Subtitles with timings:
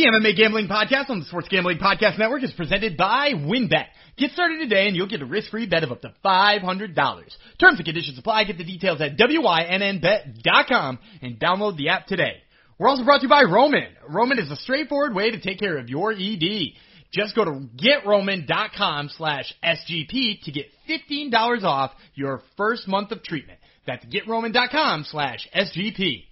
[0.00, 3.84] The MMA Gambling Podcast on the Sports Gambling Podcast Network is presented by WynnBet.
[4.16, 6.94] Get started today and you'll get a risk-free bet of up to $500.
[6.96, 8.44] Terms and conditions apply.
[8.44, 12.36] Get the details at WYNNBet.com and download the app today.
[12.78, 13.88] We're also brought to you by Roman.
[14.08, 16.72] Roman is a straightforward way to take care of your ED.
[17.12, 23.58] Just go to getroman.com slash SGP to get $15 off your first month of treatment.
[23.86, 26.24] That's getroman.com slash SGP.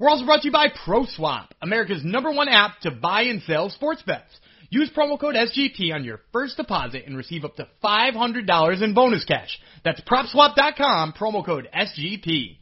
[0.00, 3.68] We're also brought to you by PropSwap, America's number one app to buy and sell
[3.68, 4.30] sports bets.
[4.70, 9.26] Use promo code SGP on your first deposit and receive up to $500 in bonus
[9.26, 9.60] cash.
[9.84, 12.56] That's PropSwap.com, promo code SGP.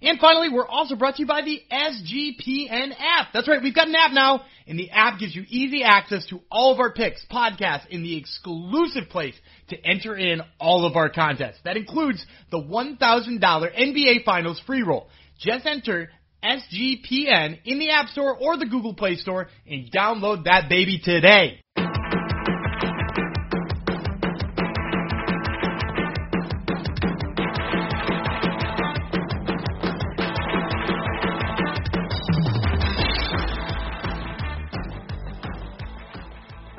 [0.00, 3.32] And finally, we're also brought to you by the SGPN app.
[3.34, 6.38] That's right, we've got an app now, and the app gives you easy access to
[6.52, 9.34] all of our picks, podcasts, and the exclusive place
[9.70, 11.58] to enter in all of our contests.
[11.64, 15.08] That includes the $1,000 NBA Finals free roll.
[15.38, 16.10] Just enter
[16.42, 21.60] SGPN in the App Store or the Google Play Store and download that baby today.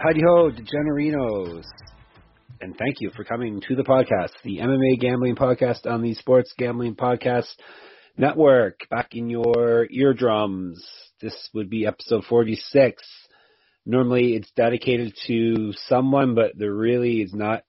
[0.08, 1.66] Howdy ho, degenerinos.
[2.62, 6.54] And thank you for coming to the podcast, the MMA Gambling Podcast on the Sports
[6.58, 7.54] Gambling Podcast
[8.18, 8.88] Network.
[8.90, 10.86] Back in your eardrums.
[11.22, 13.04] This would be episode 46.
[13.86, 17.64] Normally it's dedicated to someone, but there really is not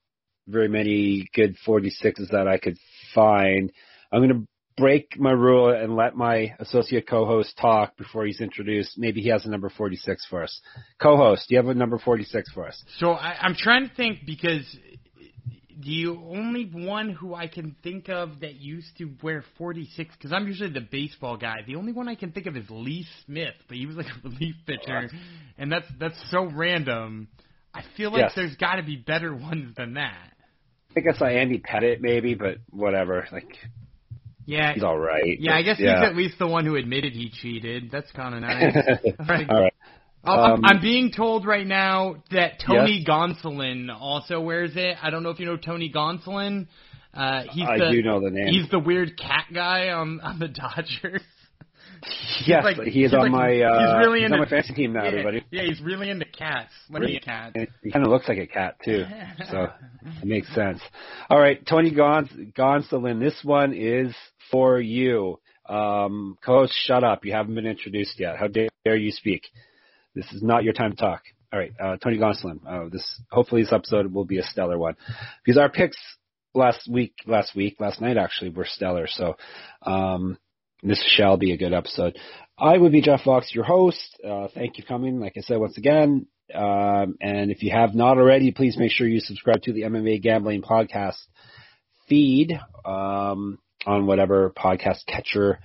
[0.46, 2.76] very many good 46s that I could
[3.14, 3.70] find.
[4.10, 4.46] I'm going to
[4.78, 8.96] break my rule and let my associate co-host talk before he's introduced.
[8.96, 10.60] Maybe he has a number 46 for us.
[11.00, 12.82] Co-host, do you have a number 46 for us?
[12.98, 14.64] So I, I'm trying to think because
[15.78, 20.46] the only one who I can think of that used to wear 46, because I'm
[20.46, 21.56] usually the baseball guy.
[21.66, 24.20] The only one I can think of is Lee Smith, but he was like a
[24.28, 25.08] relief pitcher,
[25.56, 27.28] and that's that's so random.
[27.72, 28.32] I feel like Yes.
[28.34, 30.32] there's got to be better ones than that.
[30.96, 33.28] I guess I Andy Pettitte maybe, but whatever.
[33.30, 33.54] Like
[34.46, 35.38] Yeah, he's all right.
[35.38, 35.54] yeah.
[35.54, 36.00] I guess yeah.
[36.00, 37.90] he's at least the one who admitted he cheated.
[37.92, 38.74] That's kind of nice.
[39.28, 39.48] Right.
[39.48, 39.74] all right.
[40.24, 44.96] Oh, I'm, Um, I'm being told right now that Tony Gonsolin also wears it.
[45.02, 46.66] I don't know if you know Tony Gonsolin.
[47.14, 48.48] Uh, he's I the, do know the name.
[48.48, 51.22] He's the weird cat guy on on the Dodgers.
[52.46, 54.48] yes, like- he is he's on like- my uh, he's really he's into- on my
[54.48, 55.44] fantasy team now, yeah, everybody.
[55.50, 56.72] yeah, he's really into cats.
[56.90, 57.16] Like Really?
[57.16, 57.56] a cat.
[57.82, 59.04] He kind of looks like a cat too,
[59.50, 59.68] so
[60.20, 60.80] it makes sense.
[61.30, 64.14] All right, Tony Gons- Gonsolin, this one is
[64.50, 65.38] for you.
[65.68, 67.24] Um, co-host, shut up.
[67.26, 68.36] You haven't been introduced yet.
[68.36, 69.42] How dare you speak?
[70.18, 71.22] This is not your time to talk.
[71.52, 72.58] All right, uh, Tony Gonsolin.
[72.66, 74.96] Uh, this hopefully this episode will be a stellar one
[75.44, 75.96] because our picks
[76.54, 79.06] last week, last week, last night actually were stellar.
[79.06, 79.36] So
[79.82, 80.36] um,
[80.82, 82.18] this shall be a good episode.
[82.58, 84.20] I would be Jeff Fox, your host.
[84.28, 85.20] Uh, thank you for coming.
[85.20, 89.06] Like I said, once again, um, and if you have not already, please make sure
[89.06, 91.18] you subscribe to the MMA Gambling Podcast
[92.08, 95.60] feed um, on whatever podcast catcher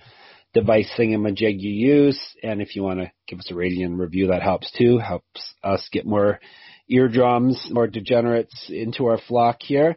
[0.54, 2.20] device thingamajig you use.
[2.42, 4.98] And if you want to give us a rating and review, that helps too.
[4.98, 6.40] Helps us get more
[6.88, 9.96] eardrums, more degenerates into our flock here.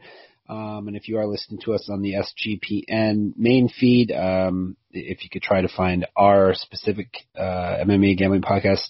[0.48, 5.24] Um, and if you are listening to us on the SGPN main feed, um, if
[5.24, 8.86] you could try to find our specific uh, MMA gambling podcast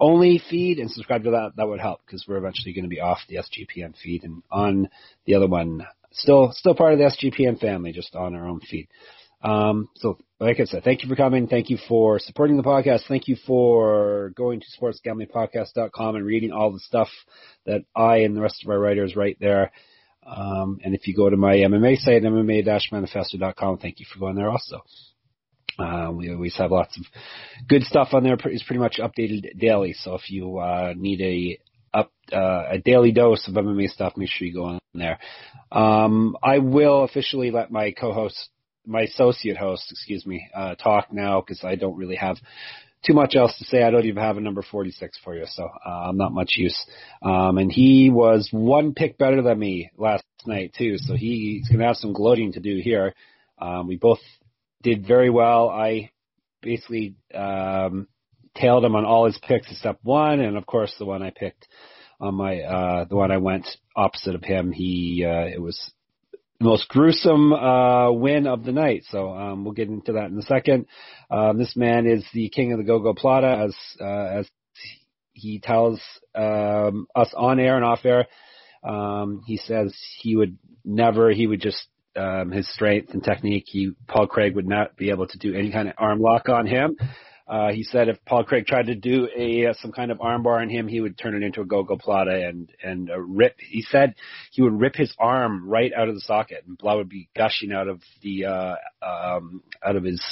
[0.00, 3.00] only feed and subscribe to that, that would help because we're eventually going to be
[3.00, 4.88] off the SGPN feed and on
[5.26, 5.86] the other one.
[6.12, 8.88] Still, still part of the SGPN family, just on our own feed.
[9.44, 11.46] Um, so, like I said, thank you for coming.
[11.46, 13.02] Thank you for supporting the podcast.
[13.06, 17.08] Thank you for going to sportsgamblingpodcast.com and reading all the stuff
[17.66, 19.70] that I and the rest of our writers write there.
[20.26, 24.50] Um, and if you go to my MMA site, MMA-manifesto.com, thank you for going there
[24.50, 24.82] also.
[25.78, 27.04] Uh, we always have lots of
[27.68, 28.36] good stuff on there.
[28.44, 29.92] It's pretty much updated daily.
[29.92, 31.58] So if you uh, need a
[31.92, 35.18] up uh, a daily dose of MMA stuff, make sure you go on there.
[35.70, 38.48] Um, I will officially let my co-host,
[38.86, 42.36] my associate host, excuse me, uh, talk now because I don't really have
[43.04, 43.82] too much else to say.
[43.82, 46.78] I don't even have a number 46 for you, so uh, I'm not much use.
[47.22, 51.68] Um, and he was one pick better than me last night too, so he, he's
[51.68, 53.14] going to have some gloating to do here.
[53.58, 54.20] Um, we both
[54.82, 55.68] did very well.
[55.68, 56.10] I
[56.62, 58.08] basically um,
[58.54, 61.66] tailed him on all his picks except one, and of course the one I picked
[62.20, 63.66] on my uh, the one I went
[63.96, 64.72] opposite of him.
[64.72, 65.92] He uh, it was
[66.64, 69.04] most gruesome uh, win of the night.
[69.10, 70.86] So um, we'll get into that in a second.
[71.30, 74.48] Um, this man is the king of the go-go plata, as uh, as
[75.32, 76.00] he tells
[76.34, 78.26] um, us on air and off air.
[78.82, 81.30] Um, he says he would never.
[81.30, 83.64] He would just um, his strength and technique.
[83.66, 86.66] He Paul Craig would not be able to do any kind of arm lock on
[86.66, 86.96] him.
[87.46, 90.62] Uh, he said if Paul Craig tried to do a uh, some kind of armbar
[90.62, 93.56] on him, he would turn it into a gogoplata and and uh, rip.
[93.58, 94.14] He said
[94.50, 97.70] he would rip his arm right out of the socket, and blood would be gushing
[97.70, 100.22] out of the uh, um, out of his,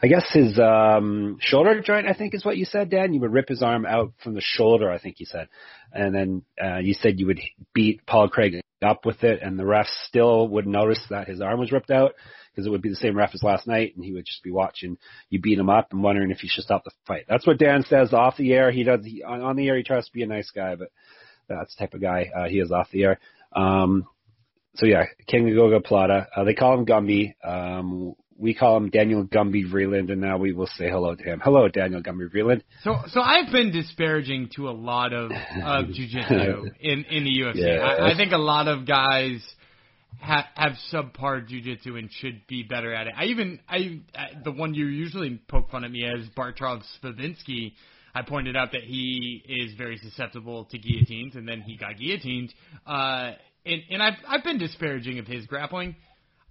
[0.00, 2.06] I guess his um, shoulder joint.
[2.06, 3.12] I think is what you said, Dan.
[3.12, 4.88] You would rip his arm out from the shoulder.
[4.88, 5.48] I think you said,
[5.92, 7.40] and then uh, you said you would
[7.74, 11.60] beat Paul Craig up with it, and the ref still would notice that his arm
[11.60, 12.12] was ripped out
[12.50, 14.50] because it would be the same ref as last night, and he would just be
[14.50, 14.96] watching
[15.28, 17.24] you beat him up and wondering if he should stop the fight.
[17.28, 18.70] That's what Dan says off the air.
[18.70, 19.76] He does he, on, on the air.
[19.76, 20.88] He tries to be a nice guy, but
[21.48, 23.20] that's the type of guy uh, he is off the air.
[23.52, 24.06] Um,
[24.76, 26.28] so yeah, King Goga Plata.
[26.34, 27.34] Uh, they call him Gumby.
[27.44, 31.40] Um, we call him Daniel Gumby Vreeland, and now we will say hello to him.
[31.42, 32.62] Hello, Daniel Gumby Vreeland.
[32.82, 37.56] So, so I've been disparaging to a lot of of jujitsu in in the UFC.
[37.56, 37.82] Yeah.
[37.82, 39.42] I, I think a lot of guys
[40.20, 43.14] ha- have subpar jujitsu and should be better at it.
[43.16, 47.72] I even I, I the one you usually poke fun at me as Bartov Spavinsky.
[48.14, 52.48] I pointed out that he is very susceptible to guillotines, and then he got guillotined.
[52.86, 53.32] Uh,
[53.66, 55.96] and and I've I've been disparaging of his grappling.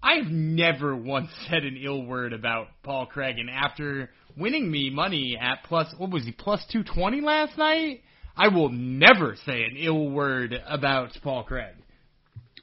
[0.06, 5.38] I've never once said an ill word about Paul Craig, and after winning me money
[5.40, 8.02] at plus what was he plus two twenty last night,
[8.38, 11.74] I will never say an ill word about Paul Craig.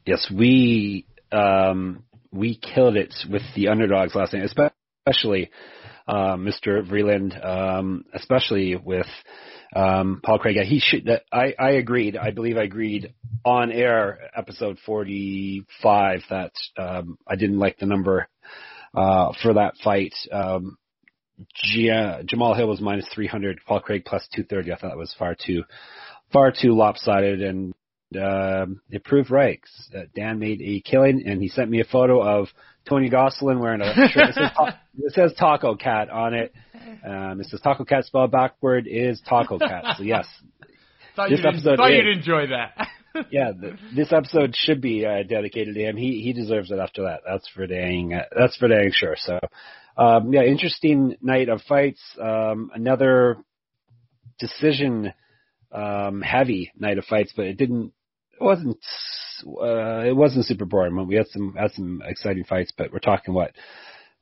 [0.06, 5.50] Yes, we um, we killed it with the underdogs last night, especially
[6.06, 6.88] uh, Mr.
[6.88, 9.06] Vreeland, um, especially with
[9.74, 10.56] um, Paul Craig.
[10.66, 11.08] He should.
[11.32, 12.16] I I agreed.
[12.16, 13.14] I believe I agreed
[13.44, 18.28] on air episode forty five that um, I didn't like the number
[18.94, 20.14] uh, for that fight.
[20.30, 20.76] Um,
[21.54, 23.60] Gia, Jamahal Hill was minus three hundred.
[23.66, 24.72] Paul Craig plus two thirty.
[24.72, 25.64] I thought that was far too
[26.32, 27.74] far too lopsided and
[28.16, 29.60] uh, it proved right.
[29.94, 32.48] Uh, Dan made a killing, and he sent me a photo of
[32.88, 36.52] Tony Gonsolin wearing a shirt that says, ta- it says Taco Cat on it.
[37.06, 39.96] Um, it says Taco Cat spelled backward is Taco Cat.
[39.98, 40.26] So yes,
[41.16, 42.88] Thought This you'd, episode thought is- you'd enjoy that.
[43.30, 45.96] yeah, the, this episode should be uh, dedicated to him.
[45.98, 47.20] He he deserves it after that.
[47.28, 48.14] That's for dang.
[48.14, 49.16] Uh, that's for dang sure.
[49.18, 49.38] So,
[49.98, 52.00] um, yeah, interesting night of fights.
[52.18, 53.36] Um, another
[54.38, 55.12] decision
[55.70, 57.92] um, heavy night of fights, but it didn't.
[58.34, 58.78] It wasn't.
[59.46, 61.06] Uh, it wasn't super boring.
[61.06, 63.52] We had some had some exciting fights, but we're talking what.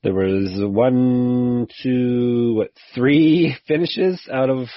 [0.02, 4.68] There was one, two, what, three finishes out of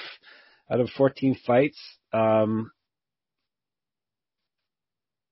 [0.70, 1.78] out of 14 fights.
[2.12, 2.70] Um,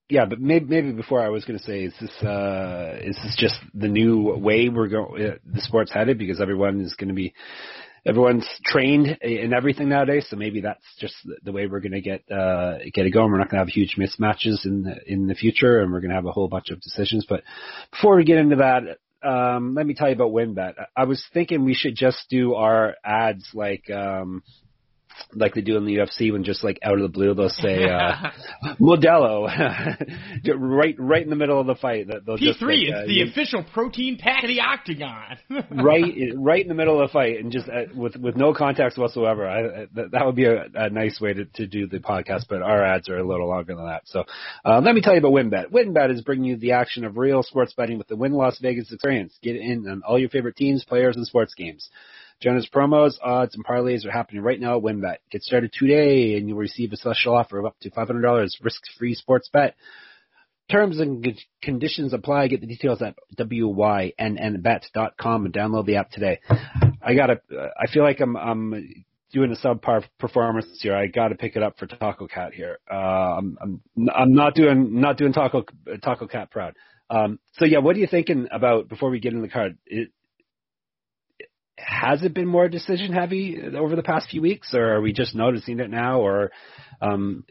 [0.08, 3.36] yeah, but maybe maybe before I was going to say, is this uh, is this
[3.38, 5.22] just the new way we're going?
[5.22, 7.34] Uh, the sport's headed because everyone is going to be
[8.04, 10.26] everyone's trained in everything nowadays.
[10.28, 11.14] So maybe that's just
[11.44, 13.30] the- way we're going to get uh, get it going.
[13.30, 16.10] We're not going to have huge mismatches in the in the future, and we're going
[16.10, 17.26] to have a whole bunch of decisions.
[17.28, 17.42] But
[17.90, 20.74] before we get into that, um, let me tell you about WynnBet.
[20.96, 23.90] I was thinking we should just do our ads like.
[23.90, 24.42] Um,
[25.34, 27.84] like they do in the UFC when just like out of the blue they'll say
[27.84, 28.30] uh
[28.80, 29.48] Modelo.
[30.54, 33.04] Right right in the middle of the fight that they'll P just three like, is
[33.04, 35.38] uh, the you- official protein pack of the octagon.
[35.82, 38.98] right right in the middle of the fight and just uh, with with no context
[38.98, 39.48] whatsoever.
[39.48, 42.84] I, that would be a, a nice way to, to do the podcast but our
[42.84, 44.02] ads are a little longer than that.
[44.06, 44.24] So
[44.64, 45.70] uh, let me tell you about WynnBet.
[45.70, 48.92] WynnBet is bringing you the action of real sports betting with the Wynn Las Vegas
[48.92, 49.38] experience.
[49.42, 51.88] Get in on all your favorite teams players and sports games
[52.42, 55.18] Jonas promos, odds, and parlays are happening right now at WynnBet.
[55.30, 59.48] Get started today and you'll receive a special offer of up to $500 risk-free sports
[59.52, 59.76] bet.
[60.68, 62.48] Terms and con- conditions apply.
[62.48, 64.14] Get the details at wynnbet.com
[65.44, 66.40] and download the app today.
[67.00, 67.40] I gotta,
[67.80, 70.96] I feel like I'm, I'm doing a subpar performance here.
[70.96, 72.78] I gotta pick it up for Taco Cat here.
[72.90, 72.96] Uh,
[73.38, 73.80] I'm, I'm,
[74.12, 75.64] I'm not doing, not doing Taco,
[76.02, 76.74] Taco Cat proud.
[77.08, 79.78] Um, so yeah, what are you thinking about before we get in the card?
[79.86, 80.08] It,
[81.84, 85.34] has it been more decision heavy over the past few weeks, or are we just
[85.34, 86.50] noticing it now, or
[87.00, 87.44] um,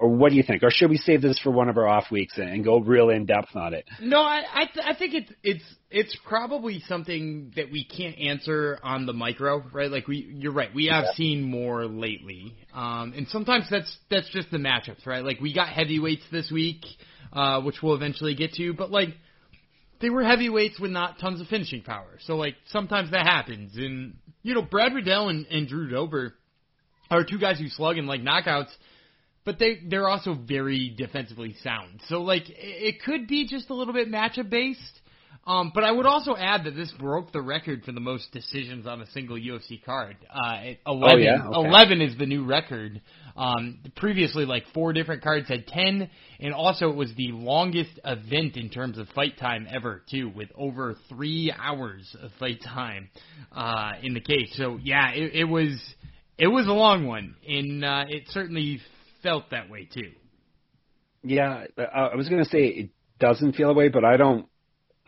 [0.00, 0.62] or what do you think?
[0.62, 3.10] Or should we save this for one of our off weeks and, and go real
[3.10, 3.84] in depth on it?
[4.00, 8.78] No, I I, th- I think it's it's it's probably something that we can't answer
[8.82, 9.90] on the micro, right?
[9.90, 10.72] Like we, you're right.
[10.72, 15.24] We have seen more lately, um, and sometimes that's that's just the matchups, right?
[15.24, 16.84] Like we got heavyweights this week,
[17.32, 19.16] uh, which we'll eventually get to, but like
[20.00, 22.18] they were heavyweights with not tons of finishing power.
[22.20, 26.34] So like sometimes that happens, and you know Brad Riddell and, and Drew Dober
[27.10, 28.70] are two guys who slug and like knockouts
[29.48, 32.02] but they they're also very defensively sound.
[32.08, 35.00] So like it, it could be just a little bit matchup based.
[35.48, 38.86] Um, but I would also add that this broke the record for the most decisions
[38.86, 40.16] on a single UFC card.
[40.30, 41.46] Uh, 11, oh, yeah?
[41.46, 41.68] okay.
[41.68, 43.00] 11 is the new record.
[43.34, 48.58] Um, previously, like four different cards had 10, and also it was the longest event
[48.58, 53.08] in terms of fight time ever, too, with over three hours of fight time
[53.50, 54.52] uh, in the case.
[54.52, 55.80] So yeah, it, it was
[56.36, 58.80] it was a long one, and uh, it certainly
[59.22, 60.10] felt that way too.
[61.22, 64.46] Yeah, I was going to say it doesn't feel that way, but I don't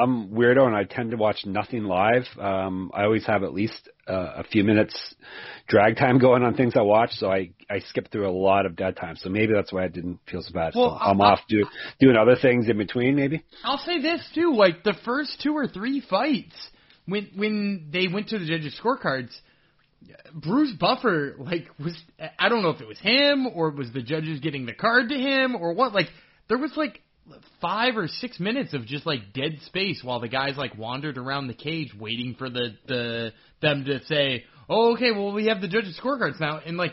[0.01, 2.25] I'm weirdo and I tend to watch nothing live.
[2.39, 5.15] Um, I always have at least uh, a few minutes
[5.69, 8.77] drag time going on things I watch, so I I skip through a lot of
[8.77, 9.17] dead time.
[9.17, 10.73] So maybe that's why I didn't feel so bad.
[10.75, 11.67] Well, so I'm I, off do,
[12.01, 13.15] doing other things in between.
[13.15, 16.55] Maybe I'll say this too: like the first two or three fights,
[17.07, 19.31] when when they went to the judges' scorecards.
[20.33, 21.95] Bruce Buffer, like, was
[22.39, 25.15] I don't know if it was him or was the judges getting the card to
[25.15, 25.93] him or what.
[25.93, 26.09] Like,
[26.49, 27.03] there was like
[27.61, 31.47] five or six minutes of just like dead space while the guys like wandered around
[31.47, 35.69] the cage waiting for the the them to say, "Oh, okay, well we have the
[35.69, 36.93] judges' scorecards now," and like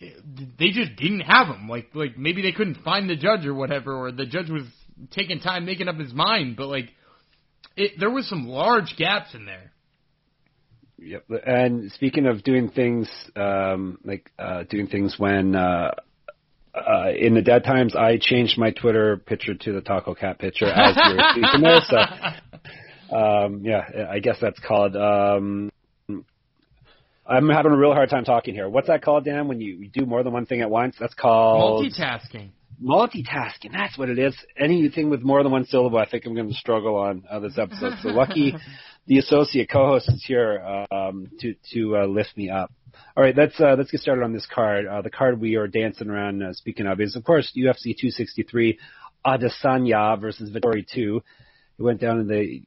[0.00, 1.68] they just didn't have them.
[1.68, 4.64] Like like maybe they couldn't find the judge or whatever, or the judge was
[5.10, 6.56] taking time making up his mind.
[6.56, 6.90] But like
[7.76, 9.72] it, there was some large gaps in there.
[10.98, 11.26] Yep.
[11.46, 15.92] And speaking of doing things, um, like uh, doing things when uh,
[16.86, 20.66] uh, in the dead times, I changed my Twitter picture to the Taco Cat picture
[20.66, 21.80] as you were speaking there.
[23.10, 24.96] So, um, yeah, I guess that's called.
[24.96, 25.70] Um,
[27.28, 28.68] I'm having a real hard time talking here.
[28.68, 29.48] What's that called, Dan?
[29.48, 32.50] When you, you do more than one thing at once, that's called multitasking.
[32.82, 33.72] Multitasking.
[33.72, 34.34] That's what it is.
[34.56, 37.58] Anything with more than one syllable, I think I'm going to struggle on uh, this
[37.58, 37.94] episode.
[38.02, 38.54] So lucky,
[39.08, 42.70] the associate co-host is here um, to to uh, lift me up.
[43.16, 44.86] All right, let's uh, let's get started on this card.
[44.86, 48.78] Uh, the card we are dancing around uh, speaking of is, of course, UFC 263,
[49.26, 51.22] Adesanya versus Vettori 2.
[51.78, 52.62] It went down in the.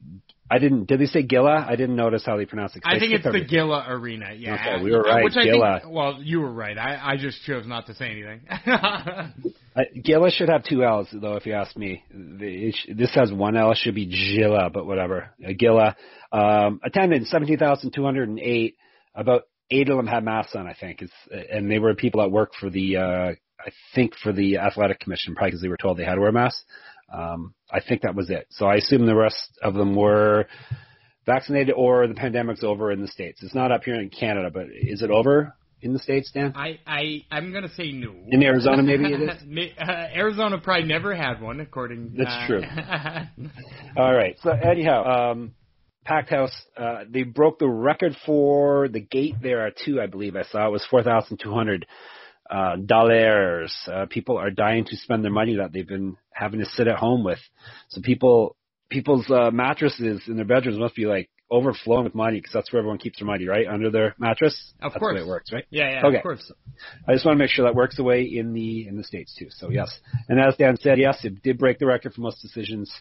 [0.51, 0.85] I didn't.
[0.85, 1.65] Did they say Gilla?
[1.65, 2.83] I didn't notice how they pronounce it.
[2.83, 4.33] I think it's the Gilla Arena.
[4.35, 5.23] Yeah, okay, we were right.
[5.23, 5.77] Which Gilla.
[5.77, 6.77] I think, well, you were right.
[6.77, 8.41] I, I just chose not to say anything.
[8.67, 12.03] uh, Gilla should have two L's, though, if you ask me.
[12.11, 13.71] Sh- this has one L.
[13.71, 15.29] It should be Gilla, but whatever.
[15.41, 15.95] Uh, Gilla.
[16.33, 18.75] Um, attendance seventeen thousand two hundred and eight.
[19.15, 21.13] About eight of them had masks on, I think, it's,
[21.49, 25.33] and they were people that work for the, uh, I think for the athletic commission,
[25.33, 26.63] probably because they were told they had to wear masks.
[27.13, 28.47] Um, I think that was it.
[28.51, 30.45] So I assume the rest of them were
[31.25, 33.41] vaccinated or the pandemic's over in the states.
[33.43, 36.53] It's not up here in Canada, but is it over in the states, Dan?
[36.55, 38.13] I I I'm gonna say no.
[38.27, 39.71] In Arizona, maybe it is.
[39.79, 42.13] uh, Arizona probably never had one, according.
[42.17, 42.61] That's uh, true.
[43.97, 44.37] All right.
[44.41, 45.53] So anyhow, um,
[46.05, 46.53] packed house.
[46.77, 50.67] Uh, they broke the record for the gate there at two, I believe I saw.
[50.67, 51.85] It was 4,200
[52.51, 53.73] uh, dollars.
[53.87, 56.97] Uh, people are dying to spend their money that they've been having to sit at
[56.97, 57.39] home with.
[57.89, 58.57] So people,
[58.89, 62.79] people's uh, mattresses in their bedrooms must be like overflowing with money because that's where
[62.79, 63.67] everyone keeps their money, right?
[63.67, 64.73] Under their mattress.
[64.81, 65.65] Of that's course, the way it works, right?
[65.69, 66.17] Yeah, yeah, okay.
[66.17, 66.51] of course.
[67.07, 69.35] I just want to make sure that works the way in the in the states
[69.37, 69.47] too.
[69.49, 72.91] So yes, and as Dan said, yes, it did break the record for most decisions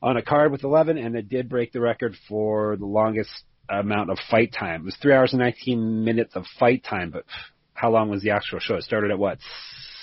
[0.00, 3.30] on a card with 11, and it did break the record for the longest
[3.68, 4.82] amount of fight time.
[4.82, 7.24] It was three hours and 19 minutes of fight time, but
[7.78, 8.74] how long was the actual show?
[8.74, 9.38] It started at what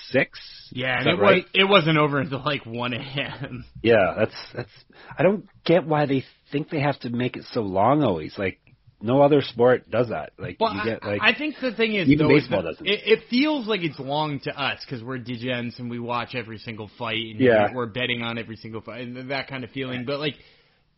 [0.10, 0.40] six?
[0.72, 1.44] Yeah, and it right?
[1.44, 3.66] was it wasn't over until like one a.m.
[3.84, 4.72] Yeah, that's that's.
[5.18, 8.38] I don't get why they think they have to make it so long always.
[8.38, 8.60] Like
[9.02, 10.32] no other sport does that.
[10.38, 12.78] Like well, you get like I, I think the thing is even though, baseball is
[12.78, 12.88] doesn't.
[12.88, 16.58] It, it feels like it's long to us because we're degens and we watch every
[16.58, 17.74] single fight and yeah.
[17.74, 20.06] we're betting on every single fight and that kind of feeling.
[20.06, 20.36] But like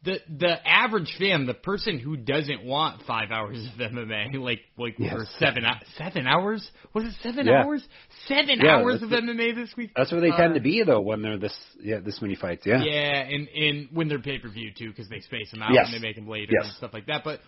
[0.08, 4.96] the the average fan, the person who doesn't want five hours of MMA, like like
[4.98, 5.14] yes.
[5.14, 5.64] for seven
[5.98, 7.64] seven hours, was it seven yeah.
[7.64, 7.86] hours?
[8.26, 9.92] Seven yeah, hours of the, MMA this week.
[9.96, 12.66] That's where they uh, tend to be though when they're this yeah this many fights.
[12.66, 12.82] Yeah.
[12.84, 15.88] Yeah, and and when they're pay per view too, because they space them out yes.
[15.92, 16.68] and they make them later yes.
[16.70, 17.24] and stuff like that.
[17.26, 17.42] But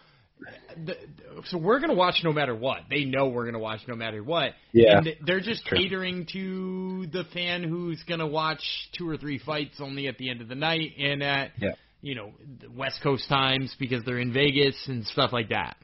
[0.85, 0.95] the,
[1.45, 2.79] so we're gonna watch no matter what.
[2.89, 4.51] They know we're gonna watch no matter what.
[4.73, 8.61] Yeah, and they're just catering to the fan who's gonna watch
[8.97, 11.71] two or three fights only at the end of the night and at yeah.
[12.01, 12.31] You know
[12.75, 15.77] West Coast times because they're in Vegas and stuff like that.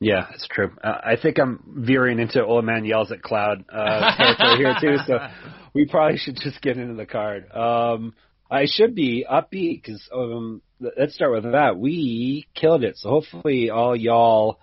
[0.00, 0.72] Yeah, it's true.
[0.82, 4.96] Uh, I think I'm veering into old man yells at cloud uh, territory here too.
[5.06, 5.18] So
[5.74, 7.50] we probably should just get into the card.
[7.52, 8.14] Um,
[8.50, 11.78] I should be upbeat because um, let's start with that.
[11.78, 12.96] We killed it.
[12.98, 14.58] So hopefully all y'all,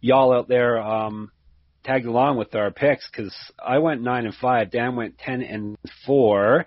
[0.00, 1.32] y'all out there, um,
[1.84, 4.70] tagged along with our picks because I went nine and five.
[4.70, 6.66] Dan went ten and four.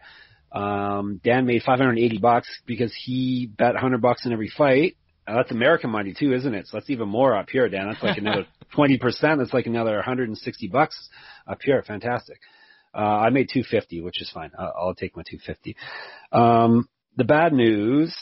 [0.57, 4.97] Um, Dan made 580 bucks because he bet 100 bucks in every fight.
[5.27, 6.67] Uh, that's American money too, isn't it?
[6.67, 7.87] So that's even more up here, Dan.
[7.87, 8.45] That's like another
[8.75, 8.99] 20%.
[9.37, 11.09] That's like another 160 bucks
[11.45, 11.83] up here.
[11.85, 12.39] Fantastic.
[12.95, 14.51] Uh, I made 250, which is fine.
[14.57, 15.75] I'll, I'll take my 250.
[16.31, 16.87] Um,
[17.17, 18.15] the bad news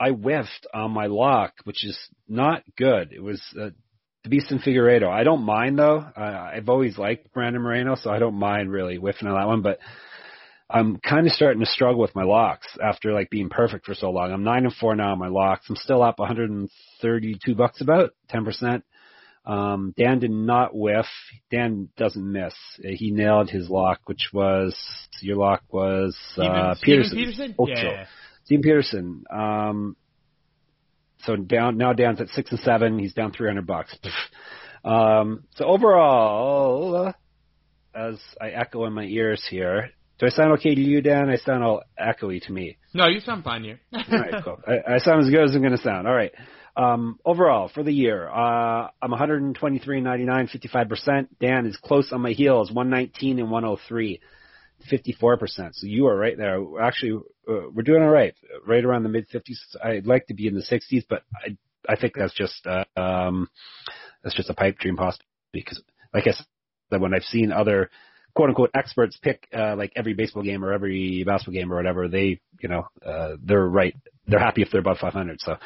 [0.00, 3.12] I whiffed on my lock, which is not good.
[3.12, 3.70] It was uh,
[4.26, 5.08] Deiveson Figueiredo.
[5.08, 5.98] I don't mind though.
[5.98, 9.62] Uh, I've always liked Brandon Moreno, so I don't mind really whiffing on that one.
[9.62, 9.78] But
[10.70, 14.10] I'm kind of starting to struggle with my locks after like being perfect for so
[14.10, 14.32] long.
[14.32, 15.66] I'm nine and four now on my locks.
[15.68, 18.84] I'm still up 132 bucks about 10 percent.
[19.46, 21.06] Um, Dan did not whiff.
[21.50, 22.54] Dan doesn't miss.
[22.82, 24.76] He nailed his lock, which was
[25.22, 27.16] your lock was uh, Peterson.
[27.16, 27.54] Peterson?
[27.66, 28.04] Yeah.
[28.44, 29.24] Steven Peterson.
[29.30, 29.96] Um,
[31.24, 32.98] so down now Dan's at six and seven.
[32.98, 33.96] He's down 300 bucks.
[34.84, 37.14] um, so overall,
[37.94, 41.30] as I echo in my ears here, do I sound okay to you, Dan?
[41.30, 42.76] I sound all echoey to me.
[42.92, 43.80] No, you sound fine here.
[43.92, 44.58] all right, cool.
[44.66, 46.08] I, I sound as good as I'm going to sound.
[46.08, 46.32] All right.
[46.76, 51.28] Um, overall for the year, uh, I'm 123.99, 55%.
[51.40, 54.20] Dan is close on my heels, 119 and 103,
[54.92, 55.70] 54%.
[55.72, 56.60] So you are right there.
[56.80, 58.34] Actually, uh, we're doing all right,
[58.66, 59.56] right around the mid 50s.
[59.82, 61.56] I'd like to be in the 60s, but I,
[61.88, 63.48] I think that's just, uh, um,
[64.22, 65.82] that's just a pipe dream possibly because,
[66.12, 67.90] like I said, when I've seen other
[68.38, 72.06] quote unquote experts pick uh, like every baseball game or every basketball game or whatever,
[72.06, 73.96] they you know uh, they're right.
[74.28, 75.40] They're happy if they're above 500.
[75.40, 75.56] So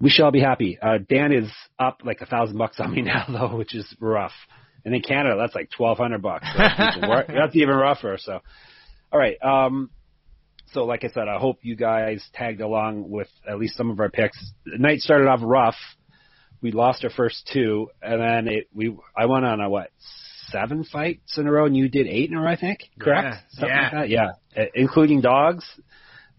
[0.00, 0.78] we shall be happy.
[0.80, 4.32] Uh, Dan is up like a thousand bucks on me now though, which is rough.
[4.86, 6.46] And in Canada, that's like 1200 bucks.
[6.50, 8.16] So that's, even, that's even rougher.
[8.18, 8.40] So,
[9.12, 9.36] all right.
[9.42, 9.90] Um,
[10.72, 14.00] so like I said, I hope you guys tagged along with at least some of
[14.00, 14.38] our picks.
[14.64, 15.76] The night started off rough.
[16.62, 19.90] We lost our first two, and then it we I went on a what
[20.46, 22.80] seven fights in a row, and you did eight in a row, I think.
[23.00, 23.42] Correct?
[23.58, 23.66] Yeah.
[23.66, 24.00] yeah.
[24.00, 24.30] Like yeah.
[24.56, 25.64] Uh, including dogs.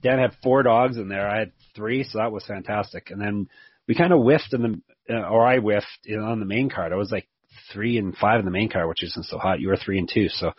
[0.01, 1.27] Dan had four dogs in there.
[1.27, 3.09] I had three, so that was fantastic.
[3.09, 3.47] And then
[3.87, 4.61] we kind of whiffed in
[5.07, 6.93] the, uh, or I whiffed in, on the main card.
[6.93, 7.27] I was like
[7.73, 9.59] three and five in the main card, which isn't so hot.
[9.59, 10.29] You were three and two.
[10.29, 10.51] So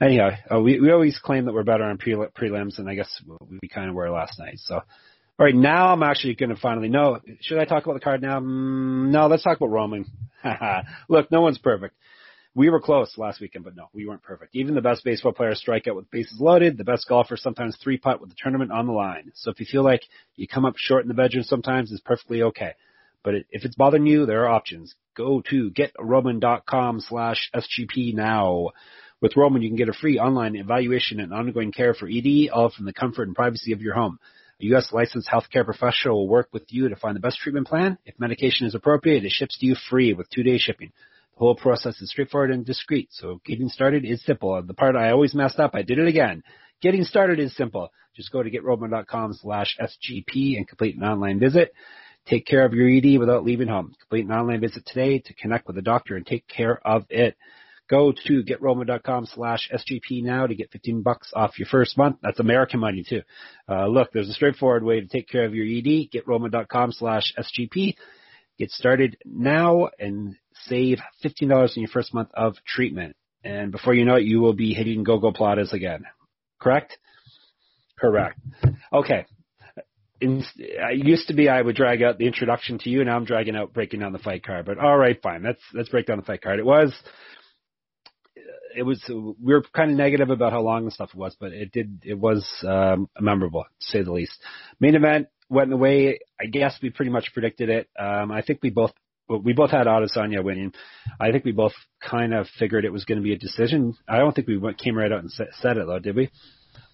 [0.00, 3.22] anyhow, uh, we we always claim that we're better on pre- prelims, and I guess
[3.62, 4.58] we kind of were last night.
[4.58, 4.80] So.
[5.36, 7.18] All right, now I'm actually going to finally know.
[7.40, 8.38] Should I talk about the card now?
[8.38, 10.06] Mm, no, let's talk about roaming.
[11.08, 11.96] Look, no one's perfect.
[12.56, 14.54] We were close last weekend, but no, we weren't perfect.
[14.54, 16.78] Even the best baseball players strike out with bases loaded.
[16.78, 19.32] The best golfers sometimes three putt with the tournament on the line.
[19.34, 20.02] So if you feel like
[20.36, 22.74] you come up short in the bedroom sometimes, it's perfectly okay.
[23.24, 24.94] But if it's bothering you, there are options.
[25.16, 28.70] Go to getroman.com slash SGP now.
[29.20, 32.70] With Roman, you can get a free online evaluation and ongoing care for ED, all
[32.70, 34.20] from the comfort and privacy of your home.
[34.60, 34.90] A U.S.
[34.92, 37.98] licensed healthcare professional will work with you to find the best treatment plan.
[38.04, 40.92] If medication is appropriate, it ships to you free with two-day shipping.
[41.34, 44.62] The whole process is straightforward and discreet, so getting started is simple.
[44.62, 46.44] The part I always messed up, I did it again.
[46.80, 47.90] Getting started is simple.
[48.14, 51.72] Just go to getroman.com slash SGP and complete an online visit.
[52.26, 53.94] Take care of your ED without leaving home.
[54.00, 57.36] Complete an online visit today to connect with a doctor and take care of it.
[57.90, 62.16] Go to getroman.com slash SGP now to get 15 bucks off your first month.
[62.22, 63.22] That's American money too.
[63.68, 66.08] Uh, look, there's a straightforward way to take care of your ED.
[66.10, 67.96] Getroman.com slash SGP.
[68.58, 70.36] Get started now and
[70.66, 73.16] save $15 in your first month of treatment.
[73.42, 76.04] And before you know it, you will be hitting Gogoplatas again.
[76.60, 76.96] Correct?
[77.98, 78.38] Correct.
[78.92, 79.26] Okay.
[80.20, 83.16] In, it used to be I would drag out the introduction to you, and now
[83.16, 84.64] I'm dragging out breaking down the fight card.
[84.64, 85.42] But all right, fine.
[85.42, 86.58] Let's let's break down the fight card.
[86.58, 86.94] It was
[88.76, 91.72] it was we were kind of negative about how long the stuff was, but it
[91.72, 94.38] did it was um, memorable to say the least.
[94.80, 97.88] Main event went the way I guess we pretty much predicted it.
[97.98, 98.92] Um, I think we both
[99.28, 100.72] we both had Adesanya winning.
[101.20, 103.94] I think we both kind of figured it was going to be a decision.
[104.08, 106.30] I don't think we went, came right out and said it though, did we?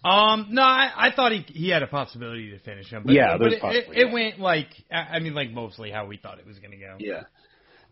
[0.03, 3.03] Um, no, I, I thought he he had a possibility to finish him.
[3.05, 6.39] But, yeah, but it, it, it went like I mean, like mostly how we thought
[6.39, 6.97] it was going to go.
[6.99, 7.25] Yeah.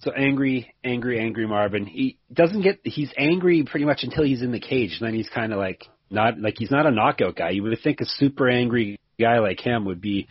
[0.01, 1.85] So angry, angry, angry Marvin.
[1.85, 2.81] He doesn't get.
[2.85, 4.97] He's angry pretty much until he's in the cage.
[5.01, 7.51] And then he's kind of like not like he's not a knockout guy.
[7.51, 10.29] You would think a super angry guy like him would be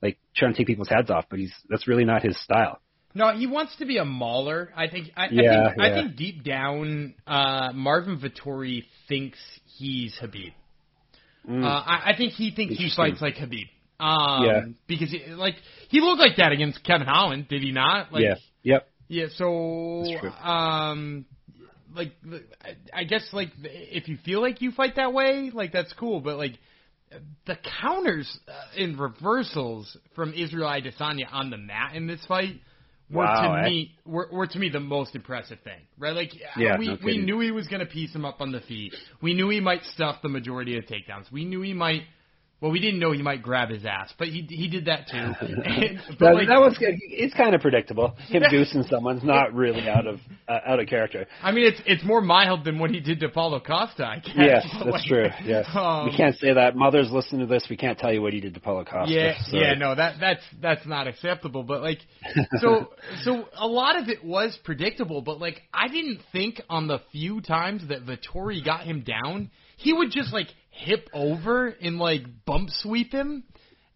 [0.00, 2.80] like trying to take people's heads off, but he's that's really not his style.
[3.14, 4.70] No, he wants to be a mauler.
[4.76, 5.08] I think.
[5.16, 5.84] I, yeah, I think, yeah.
[5.84, 9.38] I think deep down, uh, Marvin Vettori thinks
[9.76, 10.52] he's Khabib.
[11.48, 11.64] Mm.
[11.64, 13.68] Uh, I, I think he thinks he fights like Khabib.
[14.00, 14.60] Um, Yeah.
[14.86, 15.56] Because he, like
[15.88, 18.12] he looked like that against Kevin Holland, did he not?
[18.12, 18.34] Like, yeah.
[18.62, 18.88] Yep.
[19.08, 19.26] Yeah.
[19.36, 20.04] So,
[20.42, 21.26] um,
[21.94, 22.12] like
[22.94, 26.20] I- guess like if you feel like you fight that way, like that's cool.
[26.20, 26.58] But like
[27.46, 32.60] the counters uh, in reversals from Israel Adesanya on the mat in this fight
[33.12, 33.68] were Wow, to eh?
[33.68, 36.14] me were, were to me the most impressive thing, right?
[36.14, 38.60] Like Yeah, we no we knew he was going to piece him up on the
[38.60, 38.94] feet.
[39.20, 41.30] We knew he might stuff the majority of takedowns.
[41.30, 42.02] We knew he might
[42.62, 45.16] Well, we didn't know he might grab his ass, but he he did that too.
[45.16, 45.34] And-
[46.18, 46.94] but That, like, that was good.
[47.00, 48.14] It's kind of predictable.
[48.28, 51.26] Him goosing someone's not really out of uh, out of character.
[51.42, 54.06] I mean, it's it's more mild than what he did to Paulo Costa.
[54.06, 54.34] I guess.
[54.36, 55.26] Yes, that's like, true.
[55.44, 56.76] Yes, um, we can't say that.
[56.76, 57.66] Mothers listen to this.
[57.68, 59.12] We can't tell you what he did to Paulo Costa.
[59.12, 61.64] Yeah, so- yeah, no, that that's that's not acceptable.
[61.64, 61.98] But like,
[62.60, 62.92] so
[63.24, 65.20] so a lot of it was predictable.
[65.20, 69.92] But like, I didn't think on the few times that Vettori got him down, he
[69.92, 73.44] would just like hip over and like bump sweep him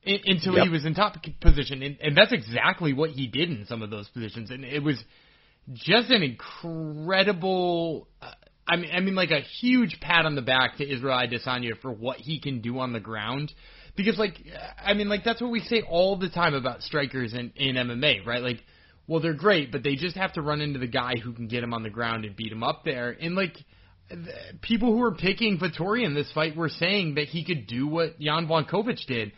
[0.02, 0.64] in, until Yep.
[0.64, 3.90] he was in top position, and, and that's exactly what he did in some of
[3.90, 5.02] those positions, and it was
[5.72, 8.08] just an incredible.
[8.22, 8.30] Uh,
[8.68, 11.92] I mean, I mean, like a huge pat on the back to Israel Adesanya for
[11.92, 13.52] what he can do on the ground.
[13.96, 14.34] Because, like,
[14.84, 18.26] I mean, like that's what we say all the time about strikers in, in MMA,
[18.26, 18.42] right?
[18.42, 18.62] Like,
[19.06, 21.62] well, they're great, but they just have to run into the guy who can get
[21.62, 23.16] him on the ground and beat him up there.
[23.18, 23.56] And like,
[24.62, 28.18] people who were picking Vettori in this fight were saying that he could do what
[28.18, 29.32] Jan Blachowicz did.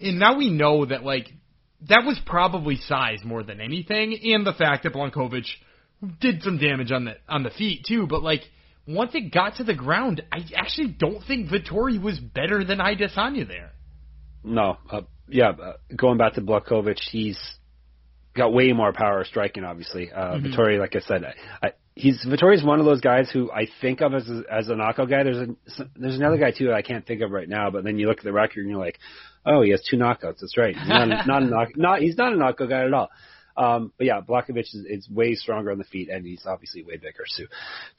[0.00, 1.28] And now we know that, like,
[1.88, 5.48] that was probably size more than anything, and the fact that Blachowicz
[6.20, 8.06] did some damage on the on the feet too.
[8.06, 8.42] But like
[8.86, 13.46] once it got to the ground, I actually don't think Vettori was better than Adesanya
[13.46, 13.72] there.
[14.44, 15.50] No, uh, yeah.
[15.50, 17.38] Uh, going back to Blachowicz, he's
[18.36, 19.64] got way more power striking.
[19.64, 20.46] Obviously, uh, Mhm.
[20.46, 24.00] Vettori, like I said, I, I, he's Vettori's one of those guys who I think
[24.00, 25.22] of as a, as a knockout guy.
[25.24, 28.06] There's a there's another guy too I can't think of right now, but then you
[28.06, 28.98] look at the record and you're like,
[29.44, 30.38] oh, he has two knockouts.
[30.40, 30.76] That's right.
[30.76, 33.10] He's not not a knock, not he's not a knockout guy at all.
[33.56, 36.96] Um, but yeah, Blachowicz is, is way stronger on the feet, and he's obviously way
[36.96, 37.46] bigger too.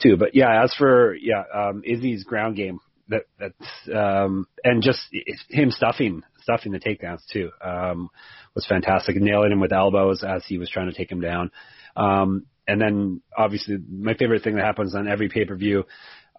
[0.01, 5.01] Too, but yeah, as for yeah, um, Izzy's ground game, that that's um, and just
[5.49, 8.09] him stuffing stuffing the takedowns too um,
[8.55, 11.51] was fantastic, nailing him with elbows as he was trying to take him down.
[11.97, 15.83] Um, and then obviously my favorite thing that happens on every pay per view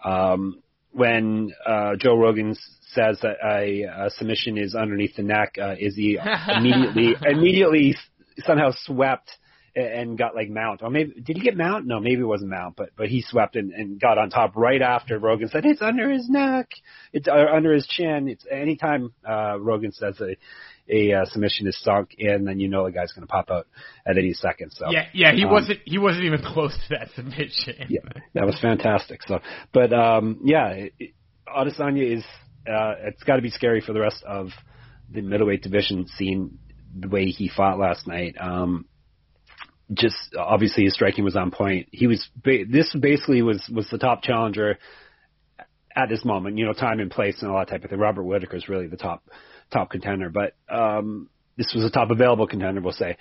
[0.05, 0.63] um,
[0.93, 2.55] when uh, Joe Rogan
[2.93, 7.97] says that a, a submission is underneath the neck, uh, Izzy immediately immediately
[8.39, 9.31] somehow swept
[9.75, 10.83] and got like mount.
[10.83, 11.87] Or maybe did he get mount?
[11.87, 14.83] No, maybe it wasn't mount, but but he swept and, and got on top right
[14.83, 16.71] after Rogan said it's under his neck,
[17.13, 18.29] it's uh, under his chin.
[18.29, 20.37] It's anytime uh, Rogan says a
[20.91, 23.67] a uh, submission is sunk in, then you know the guy's going to pop out
[24.05, 24.73] at any second.
[24.73, 27.87] So Yeah, yeah, he um, wasn't he wasn't even close to that submission.
[27.89, 28.01] yeah,
[28.35, 29.23] that was fantastic.
[29.27, 29.41] So,
[29.73, 31.11] but um, yeah, it, it,
[31.47, 32.25] Adesanya is
[32.69, 34.49] uh, it's got to be scary for the rest of
[35.11, 36.59] the middleweight division, seeing
[36.99, 38.37] the way he fought last night.
[38.41, 38.87] Um,
[39.93, 41.89] just obviously his striking was on point.
[41.91, 44.79] He was ba- this basically was was the top challenger
[45.95, 46.59] at this moment.
[46.59, 47.99] You know, time and place and all that type of thing.
[47.99, 49.25] Robert Whitaker is really the top
[49.73, 53.17] top contender, but um, this was a top available contender, we'll say.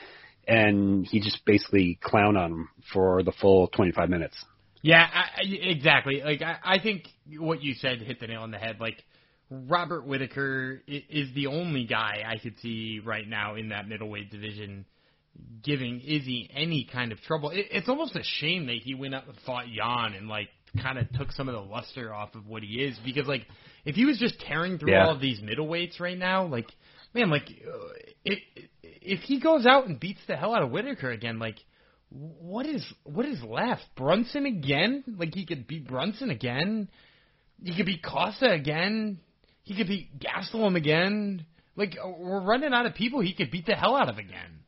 [0.47, 4.35] And he just basically clowned on him for the full 25 minutes.
[4.81, 6.21] Yeah, I- exactly.
[6.23, 7.03] Like I, I think
[7.37, 8.77] what you said hit the nail on the head.
[8.79, 9.03] Like
[9.49, 14.85] Robert Whitaker is the only guy I could see right now in that middleweight division
[15.63, 17.49] giving Izzy any kind of trouble.
[17.51, 20.49] It, it's almost a shame that he went up and fought Jan and like
[20.81, 23.45] kind of took some of the luster off of what he is because like
[23.85, 25.05] if he was just tearing through Yeah.
[25.05, 26.67] all of these middleweights right now, like
[27.13, 27.77] man, like uh,
[28.23, 28.39] if
[28.83, 31.57] if he goes out and beats the hell out of Whitaker again, like
[32.09, 33.83] what is what is left?
[33.95, 35.03] Brunson again?
[35.17, 36.89] Like he could beat Brunson again.
[37.63, 39.19] He could beat Costa again.
[39.63, 41.45] He could beat Gastelum again.
[41.75, 44.58] Like we're running out of people he could beat the hell out of again.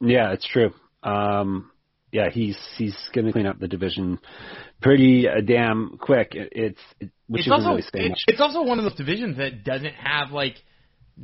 [0.00, 0.72] Yeah, it's true.
[1.02, 1.70] Um,
[2.12, 4.18] yeah, he's he's going to clean up the division
[4.80, 6.34] pretty uh, damn quick.
[6.34, 9.64] It, it's it, which it's also really it- it's also one of those divisions that
[9.64, 10.56] doesn't have like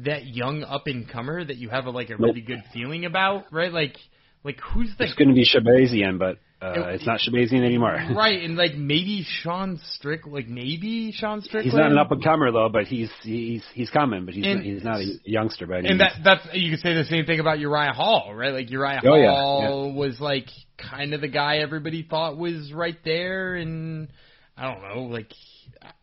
[0.04, 2.20] that young up and comer that you have a, like a Nope.
[2.20, 3.72] really good feeling about, right?
[3.72, 3.96] Like
[4.44, 7.98] like who's the It's going to be Shahbazyan, but uh, It- it's not Shahbazyan anymore.
[8.14, 8.42] right?
[8.42, 11.64] And like maybe Sean Strick, like maybe Sean Strickland.
[11.64, 14.62] He's not an up and comer though, but he's he's he's coming, but he's And-
[14.62, 17.40] he's not a youngster by any And that that's you could say the same thing
[17.40, 18.52] about Uriah Hall, right?
[18.52, 20.46] Like Uriah Oh, yeah, Hall was like
[20.76, 24.08] kind of the guy everybody thought was right there, and
[24.56, 25.32] I don't know, like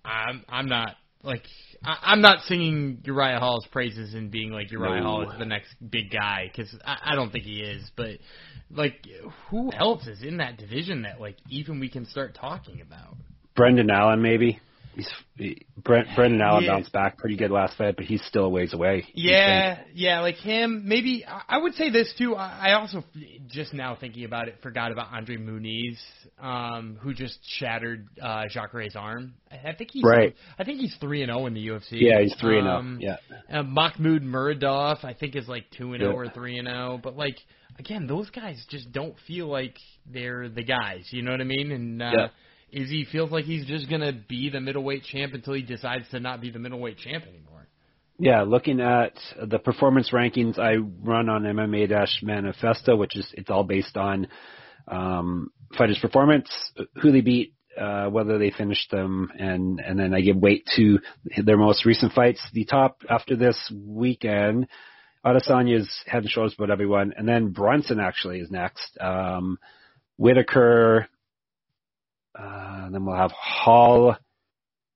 [0.03, 1.43] I'm I'm not like
[1.83, 5.03] I, I'm not singing Uriah Hall's praises and being like Uriah No.
[5.03, 8.17] Hall is the next big guy because I, I don't think he is, but
[8.69, 9.05] like
[9.49, 13.15] who else is in that division that like even we can start talking about?
[13.55, 14.59] Brendan Allen maybe.
[14.97, 16.71] He's he, Brent, Brendan Allen Yeah.
[16.71, 19.05] bounced back pretty good last fight, but he's still a ways away.
[19.13, 20.87] Yeah, yeah, like him.
[20.87, 22.35] Maybe I would say this too.
[22.35, 23.03] I also
[23.47, 25.97] just now thinking about it forgot about Andre Muniz,
[26.41, 29.35] um, who just shattered uh, Jacare's arm.
[29.51, 30.35] I I think he's Right.
[30.57, 31.91] I think he's three and zero in the UFC.
[32.01, 33.17] Yeah, he's three and um, zero.
[33.49, 33.59] Yeah.
[33.59, 36.99] Uh, Mahmoud Muradov, I think, is like two and zero or three and zero.
[37.01, 37.37] But like
[37.77, 39.77] again, those guys just don't feel like
[40.11, 41.05] they're the guys.
[41.11, 41.71] You know what I mean?
[41.71, 42.27] And uh, Yeah.
[42.71, 46.41] Izzy feels like he's just gonna be the middleweight champ until he decides to not
[46.41, 47.67] be the middleweight champ anymore.
[48.19, 53.63] Yeah, looking at the performance rankings I run on MMA Manifesto, which is it's all
[53.63, 54.27] based on
[54.87, 56.49] um, fighters' performance,
[57.01, 60.99] who they beat, uh, whether they finished them, and and then I give weight to
[61.43, 62.41] their most recent fights.
[62.53, 64.67] The top after this weekend,
[65.23, 68.97] Adesanya's head and shoulders above everyone, and then Brunson actually is next.
[68.99, 69.59] Um,
[70.17, 71.07] Whitaker,
[72.39, 74.15] uh, then we'll have Hall,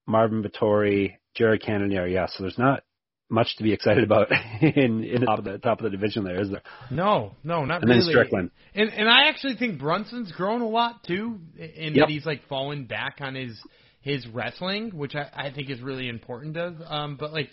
[0.07, 2.07] Marvin Vettori, Jared Cannonier.
[2.07, 2.83] Yeah, so there's not
[3.29, 4.27] much to be excited about
[4.61, 6.61] in in the top of the top of the division there, is there?
[6.89, 8.01] No, no, not and really.
[8.01, 8.51] then Strickland.
[8.75, 12.07] And and I actually think Brunson's grown a lot too, in Yep.
[12.07, 13.57] that he's like fallen back on his
[14.01, 16.75] his wrestling, which I, I think is really important of.
[16.85, 17.51] Um, but like,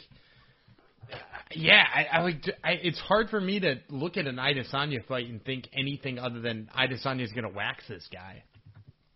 [1.52, 2.42] yeah, I, I like.
[2.64, 6.40] I, it's hard for me to look at an Adesanya fight and think anything other
[6.40, 8.42] than Adesanya's gonna wax this guy.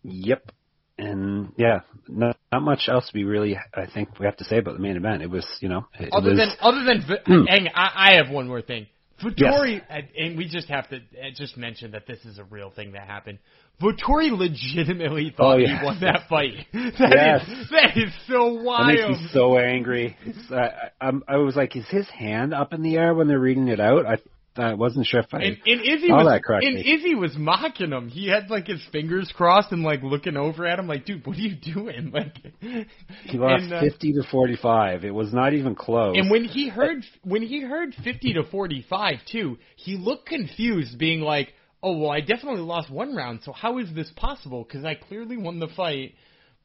[0.05, 0.53] Yep.
[0.99, 4.75] And yeah, not, not much else we really, I think, we have to say about
[4.75, 5.23] the main event.
[5.23, 8.31] It was, you know, it Other was, than other than, Vi- hang, I, I have
[8.33, 8.87] one more thing.
[9.23, 10.03] Vettori, Yes.
[10.19, 13.07] and, we just have to uh, just mention that this is a real thing that
[13.07, 13.39] happened.
[13.81, 16.55] Vettori legitimately thought Oh, he won that fight.
[16.73, 17.49] That Yes.
[17.49, 18.87] is- that is so that wild.
[18.89, 20.17] makes me so angry.
[20.51, 23.39] I, I, I'm- I was like, is his hand up in the air when they're
[23.39, 24.07] reading it out?
[24.07, 24.17] I,
[24.55, 25.39] I wasn't sure if I.
[25.43, 26.69] and, and Izzy All was that correctly.
[26.69, 28.09] and Izzy was mocking him.
[28.09, 31.39] He had like his fingers crossed and like looking over at him, like, dude, what
[31.39, 32.13] are you doing?
[32.23, 35.05] Like, he lost and, uh, 50 to 45.
[35.05, 36.17] It was not even close.
[36.19, 40.99] And when he heard when he heard fifty to forty five too, he looked confused,
[40.99, 43.41] being like, "Oh well, I definitely lost one round.
[43.45, 44.65] So how is this possible?
[44.65, 46.15] Because I clearly won the fight,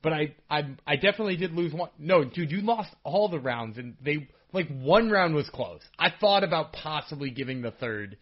[0.01, 1.89] but I I I definitely did lose one.
[1.97, 5.81] No, dude, you lost all the rounds, and they like one round was close.
[5.99, 8.17] I thought about possibly giving the third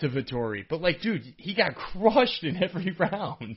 [0.00, 3.56] to Vettori, but like, dude, he got crushed in every round.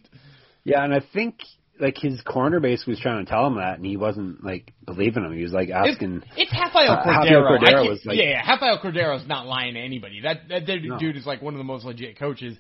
[0.63, 1.35] yeah, and I think
[1.79, 5.23] like his corner base was trying to tell him that, and he wasn't like believing
[5.23, 5.35] him.
[5.35, 6.23] He was like asking.
[6.37, 7.47] It's Rafael Uh, Cordeiro.
[7.47, 10.21] I Cordeiro was like- yeah, yeah, Rafael Cordeiro's not lying to anybody.
[10.21, 10.97] That that dude No.
[10.99, 12.57] dude is like one of the most legit coaches.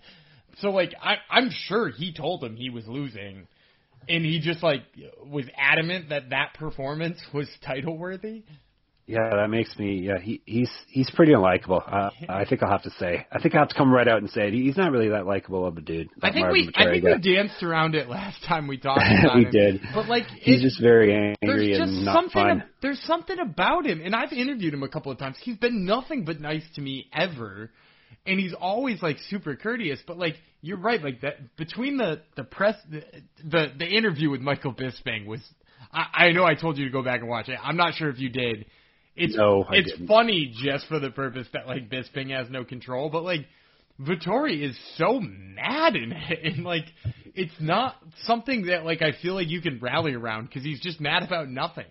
[0.59, 3.47] So like I I'm sure he told him he was losing,
[4.09, 4.83] and he just like
[5.25, 8.43] was adamant that that performance was title worthy.
[9.11, 9.95] Yeah, that makes me.
[9.99, 11.81] Yeah, he he's he's pretty unlikable.
[11.85, 13.25] Uh, I think I'll have to say.
[13.31, 14.53] I think I'll have to come right out and say it.
[14.53, 16.09] He's not really that likable of a dude.
[16.21, 17.15] I think Marvin we I think guy.
[17.15, 19.51] we danced around it last time we talked about We him.
[19.51, 19.81] did.
[19.93, 22.63] But like He's it- just very angry just and not fun.
[22.81, 25.37] there's something about him and I've interviewed him a couple of times.
[25.41, 27.69] He's been nothing but nice to me ever.
[28.25, 32.43] And he's always like super courteous, but like you're right, like that between the the
[32.43, 33.01] press the
[33.43, 35.39] the, the interview with Michael Bisping was
[35.91, 37.57] I, I know I told you to go back and watch it.
[37.61, 38.65] I'm not sure if you did.
[39.15, 40.07] It's No, it's didn't.
[40.07, 43.45] funny just for the purpose that like Bisping has no control, but like
[43.99, 46.85] Vettori is so mad in it, and like
[47.35, 50.99] it's not something that like I feel like you can rally around because he's just
[51.01, 51.85] mad about nothing.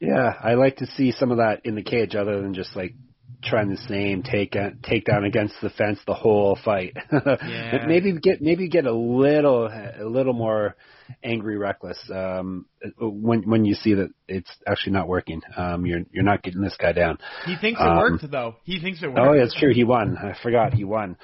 [0.00, 2.94] Yeah, I like to see some of that in the cage, other than just like
[3.42, 6.96] trying the same take take down against the fence the whole fight.
[7.12, 7.84] Yeah.
[7.86, 10.74] maybe get maybe get a little a little more
[11.22, 12.66] angry, reckless um,
[12.98, 15.42] when when you see that it's actually not working.
[15.56, 17.18] Um, you're you're not getting this guy down.
[17.46, 18.56] He thinks it Um, worked though.
[18.64, 19.18] He thinks it worked.
[19.18, 19.72] Oh, yeah, it's true.
[19.72, 20.16] He won.
[20.16, 21.16] I forgot he won.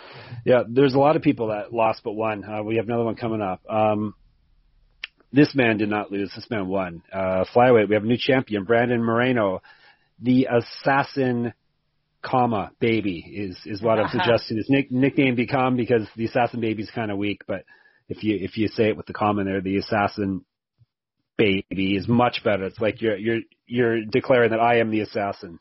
[0.45, 2.45] Yeah, there's a lot of people that lost but won.
[2.45, 3.61] Uh, we have another one coming up.
[3.69, 4.15] Um,
[5.33, 6.33] this man did not lose.
[6.35, 7.03] This man won.
[7.13, 7.89] Uh, flyweight.
[7.89, 9.63] We have a new champion, Brandon Moreno,
[10.21, 11.53] the assassin,
[12.23, 16.83] comma baby is is what I'm suggesting his nick, nickname become because the assassin baby
[16.83, 17.65] is kind of weak, but
[18.17, 20.45] if you if you say it with the comma there, the assassin
[21.37, 22.65] baby is much better.
[22.65, 25.59] It's like you're you're you're declaring that I am the assassin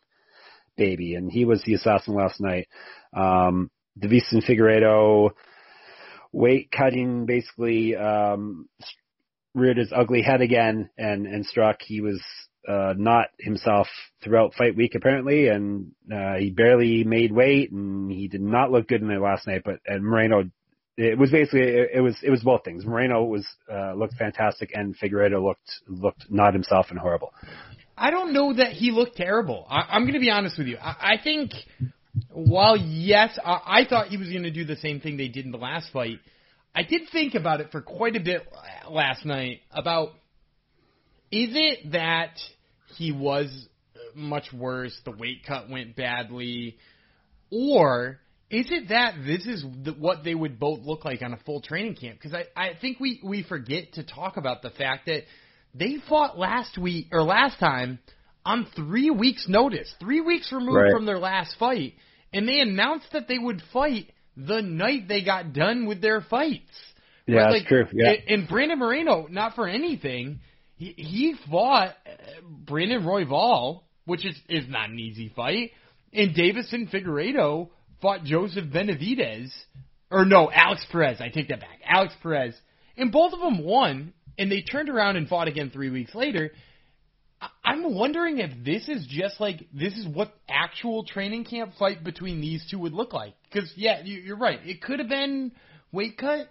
[0.78, 2.68] baby, and he was the assassin last night.
[3.16, 5.32] Um, Deiveson Figueiredo,
[6.32, 8.68] weight cutting, basically um,
[9.54, 11.78] reared his ugly head again and and struck.
[11.82, 12.22] He was
[12.68, 13.88] uh, not himself
[14.24, 18.88] throughout fight week apparently, and uh, he barely made weight, and he did not look
[18.88, 19.64] good in there last night.
[19.66, 20.50] But and Moreno.
[20.96, 22.86] It was basically it, it was it was both things.
[22.86, 27.34] Moreno was uh, looked fantastic, and Figueiredo looked looked not himself and horrible.
[27.98, 29.66] I don't know that he looked terrible.
[29.70, 30.78] I, I'm going to be honest with you.
[30.78, 31.52] I, I think
[32.30, 35.46] while yes, I, I thought he was going to do the same thing they did
[35.46, 36.20] in the last fight.
[36.76, 38.42] I did think about it for quite a bit
[38.90, 40.10] last night about
[41.32, 42.34] is it that
[42.98, 43.68] he was
[44.16, 46.78] much worse, the weight cut went badly,
[47.52, 48.20] or
[48.54, 51.62] is it that this is the, what they would both look like on a full
[51.62, 52.20] training camp?
[52.22, 55.24] Because I, I think we, we forget to talk about the fact that
[55.74, 58.00] they fought last week or last time
[58.46, 60.92] on three weeks' notice, three weeks removed Right.
[60.92, 61.94] from their last fight,
[62.32, 66.72] and they announced that they would fight the night they got done with their fights.
[67.26, 67.86] Yeah, Right, that's true.
[67.94, 68.12] Yeah.
[68.12, 70.42] And, and Brandon Moreno, not for anything,
[70.76, 75.72] he, he fought uh, Brandon Royval which is is not an easy fight.
[76.12, 77.70] And Deiveson Figueiredo
[78.04, 79.50] fought Joseph Benavidez,
[80.12, 81.20] or no, Alex Perez.
[81.20, 81.80] I take that back.
[81.84, 82.54] Alex Perez,
[82.96, 86.52] and both of them won, and they turned around and fought again three weeks later.
[87.64, 92.40] I'm wondering if this is just like this is what actual training camp fight between
[92.42, 93.34] these two would look like.
[93.52, 94.60] Because yeah, you're right.
[94.64, 95.52] It could have been
[95.92, 96.48] weight cut,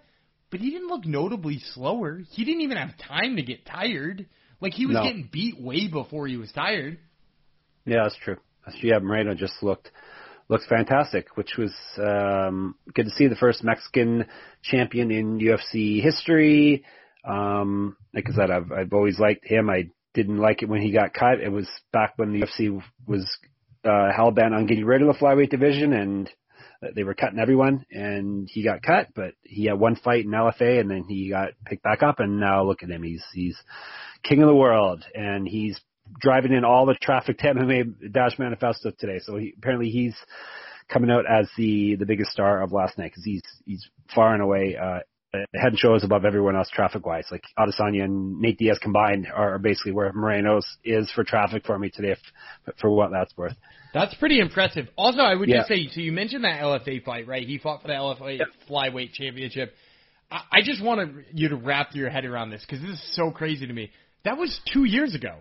[0.51, 2.21] but he didn't look notably slower.
[2.31, 4.27] He didn't even have time to get tired.
[4.59, 5.03] Like he was No.
[5.03, 6.99] getting beat way before he was tired.
[7.85, 8.37] Yeah, that's true.
[8.65, 8.89] That's true.
[8.91, 9.89] Yeah, Moreno just looked
[10.49, 14.25] looked fantastic, which was um, good to see the first Mexican
[14.61, 16.83] champion in UFC history.
[17.25, 19.69] Um, like I said, I've I've always liked him.
[19.69, 21.39] I didn't like it when he got cut.
[21.41, 23.25] It was back when the UFC was
[23.85, 26.29] uh, hell bent on getting rid of the flyweight division, and
[26.95, 29.07] they were cutting everyone, and he got cut.
[29.15, 32.39] But he had one fight in LFA, and then he got picked back up, and
[32.39, 33.03] now look at him.
[33.03, 33.57] He's he's
[34.23, 35.79] king of the world, and he's
[36.19, 39.19] driving in all the traffic to MMA Dash Manifesto today.
[39.23, 40.15] So he, apparently he's
[40.89, 44.43] coming out as the the biggest star of last night because he's he's far and
[44.43, 44.99] away uh,
[45.33, 47.25] head and shoulders above everyone else traffic wise.
[47.31, 51.89] Like Adesanya and Nate Diaz combined are basically where Moreno's is for traffic for me
[51.89, 53.55] today, if, for what that's worth.
[53.93, 54.87] That's pretty impressive.
[54.95, 55.57] Also, I would Yeah.
[55.57, 57.45] just say, so you mentioned that LFA fight, right?
[57.47, 58.47] He fought for the LFA Yep.
[58.69, 59.73] flyweight championship.
[60.31, 63.31] I, I just want you to wrap your head around this because this is so
[63.31, 63.91] crazy to me.
[64.25, 65.39] That was two years ago.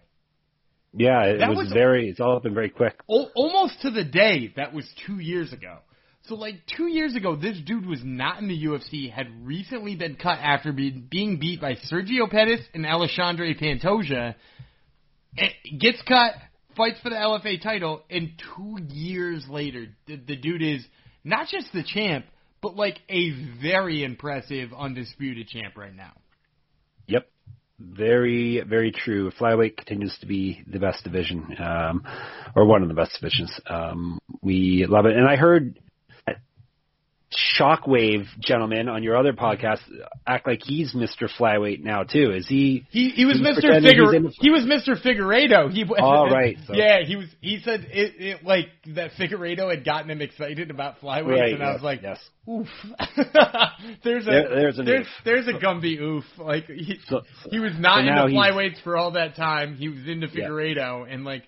[0.95, 2.09] Yeah, it That was, was- very.
[2.09, 2.95] It's all been very quick.
[3.11, 5.79] Al- almost to the day that was two years ago.
[6.27, 10.15] So like two years ago, this dude was not in the UFC, had recently been
[10.15, 14.35] cut after be, being beat by Sergio Pettis and Alexandre Pantoja.
[15.37, 15.49] Eh,
[15.81, 16.35] Gets cut,
[16.77, 20.85] fights for the LFA title, and two years later, the, the dude is
[21.25, 22.25] not just the champ,
[22.61, 26.13] but like a very impressive undisputed champ right now.
[27.91, 29.31] Very, very true.
[29.33, 32.03] Flyweight continues to be the best division, um,
[32.55, 33.53] or one of the best divisions.
[33.69, 35.17] Um, we love it.
[35.17, 35.79] And I heard
[37.59, 39.81] Shockwave gentleman on your other podcast
[40.27, 41.29] act like he's Mr.
[41.39, 42.33] Flyweight now too.
[42.33, 42.87] Is he?
[42.91, 43.63] He he was Mr.
[43.81, 45.01] the- he was Mr.
[45.01, 45.73] Figueiredo.
[45.73, 46.27] He was Oh,
[46.67, 47.27] so- Yeah, he was.
[47.41, 51.63] He said it, it like that Figueiredo had gotten him excited about flyweights, Right, and
[51.63, 52.19] I was like, yes.
[52.49, 52.67] oof.
[54.05, 56.25] there's a There- there's an there's, there's a Gumby oof.
[56.39, 59.77] Like he, So- he was not so into flyweights for all that time.
[59.77, 61.05] He was into Yeah.
[61.05, 61.45] And like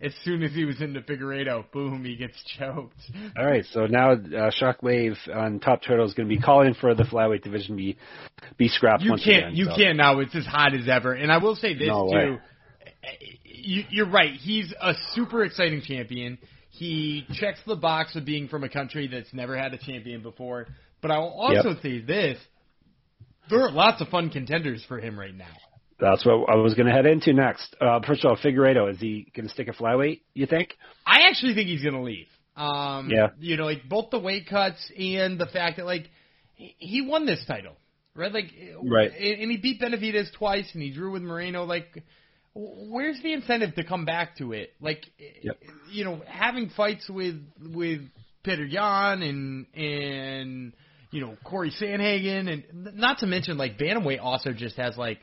[0.00, 2.96] as soon as he was in the Figueiredo, boom, he gets choked.
[3.38, 6.94] All right, so now uh, Shockwave on Top Turtle is going to be calling for
[6.94, 7.96] the flyweight division to be
[8.58, 9.44] be scrapped You once can't.
[9.46, 9.56] again.
[9.56, 9.76] you so.
[9.76, 10.18] can't now.
[10.20, 11.12] It's as hot as ever.
[11.14, 12.38] And I will say this No too.
[13.44, 14.32] You, you're right.
[14.34, 16.38] He's a super exciting champion.
[16.70, 20.66] He checks the box of being from a country that's never had a champion before.
[21.00, 21.82] But I will also Yep.
[21.82, 22.38] say this:
[23.48, 25.46] there are lots of fun contenders for him right now.
[26.04, 27.74] That's what I was going to head into next.
[27.80, 30.20] Uh, first of all, Figueiredo is he going to stick a flyweight?
[30.34, 30.76] You think?
[31.06, 32.26] I actually think he's going to leave.
[32.56, 33.28] Um, Yeah.
[33.38, 36.10] You know, like both the weight cuts and the fact that like
[36.56, 37.74] he won this title,
[38.14, 38.32] right?
[38.32, 39.10] Like, Right.
[39.10, 41.64] And he beat Benavidez twice, and he drew with Moreno.
[41.64, 42.04] Like,
[42.54, 44.72] where's the incentive to come back to it?
[44.80, 45.04] Like,
[45.42, 45.58] Yep.
[45.90, 48.02] you know, having fights with with
[48.44, 50.72] Petr Yan and and
[51.10, 55.18] you know Cory Sandhagen, and not to mention like bantamweight also just has like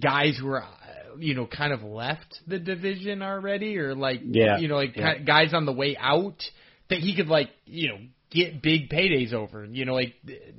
[0.00, 4.58] guys who are uh, you know kind of left the division already or like Yeah,
[4.58, 5.18] you know like yeah.
[5.18, 6.42] guys on the way out
[6.90, 7.98] that he could like you know
[8.30, 10.14] get big paydays over you know like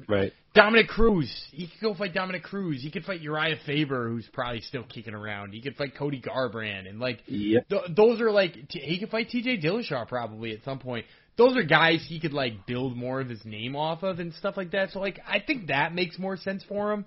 [0.08, 0.32] Right.
[0.54, 4.62] Dominick Cruz he could go fight Dominick Cruz he could fight Urijah Faber who's probably
[4.62, 7.68] still kicking around he could fight Cody Garbrandt and like Yep.
[7.70, 11.06] th- those are like t- he could fight TJ Dillashaw probably at some point
[11.38, 14.56] those are guys he could like build more of his name off of and stuff
[14.56, 17.06] like that so like I think that makes more sense for him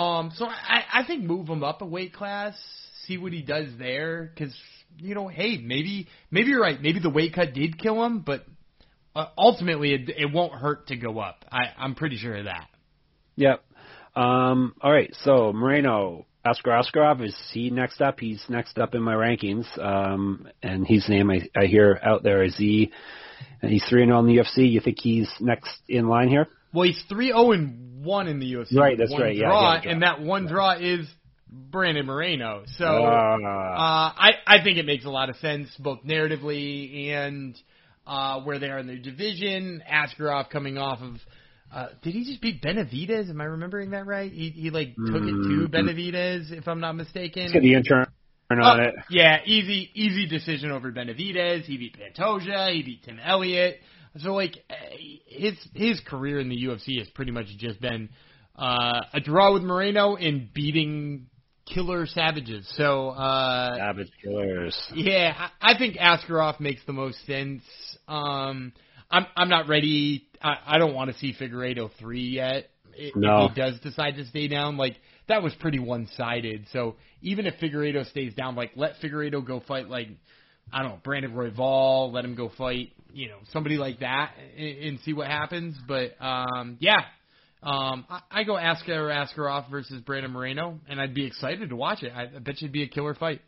[0.00, 2.54] um, so I, I think move him up a weight class,
[3.06, 4.54] see what he does there, because
[4.98, 6.80] you know, hey, maybe maybe you're right.
[6.80, 8.44] Maybe the weight cut did kill him, but
[9.14, 11.44] uh, ultimately it, it won't hurt to go up.
[11.50, 12.68] I, I'm pretty sure of that.
[13.36, 13.62] Yep.
[14.16, 15.14] Um, all right.
[15.22, 18.18] So Moreno, Askar Askarov is he next up?
[18.18, 19.66] He's next up in my rankings.
[19.78, 22.92] Um, and his name I, I hear out there is he.
[23.62, 24.70] And he's three and zero in the UFC.
[24.70, 26.46] You think he's next in line here?
[26.72, 28.74] Well, he's three zero and one in the UFC.
[28.76, 29.90] Right, that's one right, Draw, a draw.
[29.90, 31.06] and that one draw is
[31.48, 32.62] Brandon Moreno.
[32.78, 37.56] So Uh, Uh, I I think it makes a lot of sense both narratively and
[38.06, 39.82] uh, where they are in their division.
[39.90, 41.16] Askarov coming off of.
[41.72, 43.30] Uh, did he just beat Benavidez?
[43.30, 44.32] Am I remembering that right?
[44.32, 45.74] He he like took it to Mm.
[45.74, 47.42] Benavidez, if I'm not mistaken.
[47.42, 48.06] let's get the intern
[48.50, 48.94] on Uh, it.
[49.10, 51.62] Yeah, easy easy decision over Benavidez.
[51.64, 52.72] He beat Pantoja.
[52.72, 53.80] He beat Tim Elliott.
[54.18, 54.56] So like
[55.26, 58.08] his his career in the UFC has pretty much just been
[58.56, 61.26] uh, a draw with Moreno and beating
[61.66, 62.68] killer savages.
[62.76, 64.76] So uh, Savage killers.
[64.94, 67.62] Yeah, I, I think Askarov makes the most sense.
[68.08, 68.72] Um,
[69.10, 70.26] I'm I'm not ready.
[70.42, 72.70] I, I don't want to see Figueiredo three yet.
[72.94, 73.48] If No.
[73.48, 74.96] he does decide to stay down, like
[75.28, 76.66] that was pretty one sided.
[76.72, 80.08] So even if Figueiredo stays down, like let Figueiredo go fight like
[80.72, 84.78] I don't know Brandon Royval, let him go fight you know somebody like that and,
[84.78, 85.76] and see what happens.
[85.86, 87.00] But um, yeah.
[87.62, 92.02] Um, I, I go Askar Askarov versus Brandon Moreno, and I'd be excited to watch
[92.02, 92.10] it.
[92.14, 93.42] I, I bet you it'd be a killer fight.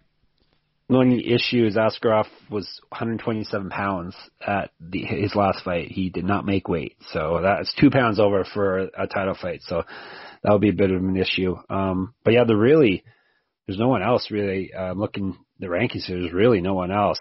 [0.90, 4.14] The only issue is Askarov was 127 pounds
[4.46, 5.88] at the, his last fight.
[5.90, 9.62] He did not make weight, so that's two pounds over for a title fight.
[9.62, 9.84] So
[10.42, 11.56] that would be a bit of an issue.
[11.70, 13.04] Um, but yeah, the really
[13.66, 14.72] there's no one else really.
[14.74, 17.20] Uh, looking the rankings, there's really no one else.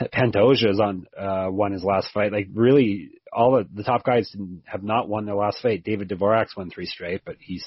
[0.00, 2.32] Pantoja is on uh, won his last fight.
[2.32, 4.34] Like really, all of the top guys
[4.64, 5.84] have not won their last fight.
[5.84, 7.64] David Dvorak's won three straight, but he's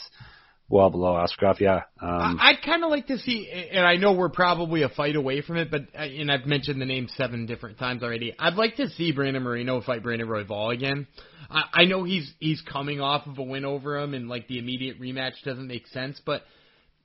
[0.72, 1.60] well below Askarov.
[1.60, 1.82] Yeah.
[2.02, 5.42] Um, I'd kind of like to see, and I know we're probably a fight away
[5.42, 8.34] from it, but uh, and I've mentioned the name seven different times already.
[8.40, 11.08] I'd like to see Brandon Moreno fight Brandon Royval again.
[11.50, 14.58] I, I know he's he's coming off of a win over him, and like the
[14.58, 16.44] immediate rematch doesn't make sense, but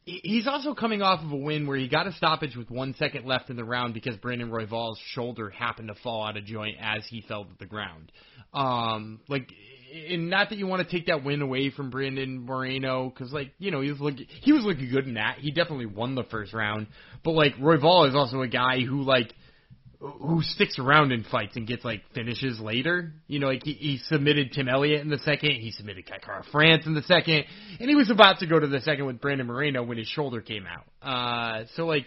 [0.07, 3.26] he's also coming off of a win where he got a stoppage with one second
[3.26, 7.04] left in the round because Brandon Royval's shoulder happened to fall out of joint as
[7.11, 8.12] he fell to the ground.
[8.54, 9.52] Um, like,
[10.09, 13.52] and not that you want to take that win away from Brandon Moreno because, like,
[13.59, 15.38] you know, he was looking he was looking good in that.
[15.40, 16.86] He definitely won the first round,
[17.24, 19.34] but like Royval is also a guy who like
[20.01, 23.12] who sticks around in fights and gets like finishes later.
[23.26, 26.86] You know, like he, he submitted Tim Elliott in the second, he submitted Kai Kara-France
[26.86, 27.44] in the second,
[27.80, 30.40] and he was about to go to the second with Brandon Moreno when his shoulder
[30.40, 30.84] came out.
[31.03, 32.07] Uh, so like,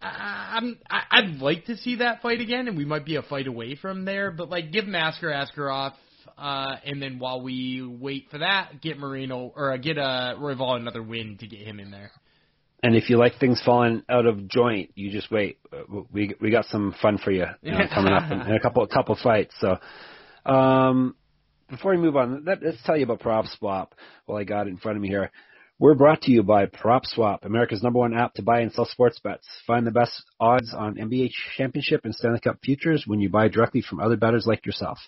[0.00, 3.22] I- I'm I- I'd like to see that fight again, and we might be a
[3.22, 4.30] fight away from there.
[4.30, 5.92] But like, give Masker Askarov,
[6.38, 10.76] uh, and then while we wait for that, get Moreno or uh, get uh, Royval
[10.76, 12.10] another win to get him in there.
[12.82, 15.58] And if you like things falling out of joint, you just wait.
[15.72, 18.60] Uh, We we got some fun for you, you know, coming up in, in a
[18.62, 19.54] couple a couple fights.
[19.60, 19.78] So,
[20.50, 21.14] um,
[21.70, 23.88] before we move on, let, let's tell you about PropSwap.
[24.26, 25.30] While I got it in front of me here,
[25.78, 29.18] we're brought to you by PropSwap, America's number one app to buy and sell sports
[29.18, 29.46] bets.
[29.66, 33.82] Find the best odds on NBA championship and Stanley Cup futures when you buy directly
[33.82, 34.98] from other bettors like yourself.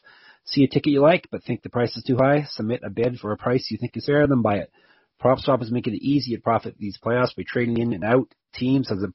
[0.46, 2.44] See a ticket you like but think the price is too high?
[2.48, 4.72] Submit a bid for a price you think is fair, then buy it.
[5.22, 8.90] PropSwap is making it easy to profit these playoffs by trading in and out teams
[8.90, 9.12] as the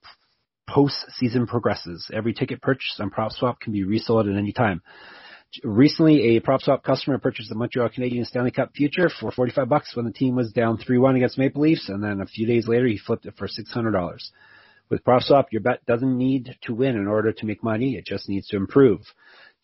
[0.70, 2.10] postseason progresses.
[2.14, 4.82] Every ticket purchased on PropSwap can be resold at any time.
[5.64, 10.06] Recently, a PropSwap customer purchased the Montreal Canadiens Stanley Cup future for 45 bucks when
[10.06, 13.00] the team was down 3-1 against Maple Leafs, and then a few days later, he
[13.00, 14.18] flipped it for $600.
[14.90, 18.30] With PropSwap, your bet doesn't need to win in order to make money; it just
[18.30, 19.02] needs to improve.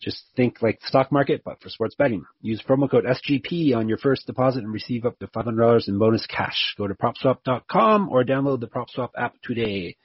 [0.00, 2.24] Just think like the stock market, but for sports betting.
[2.42, 6.26] Use promo code SGP on your first deposit and receive up to $500 in bonus
[6.26, 6.74] cash.
[6.76, 9.96] Go to PropSwap.com or download the PropSwap app today.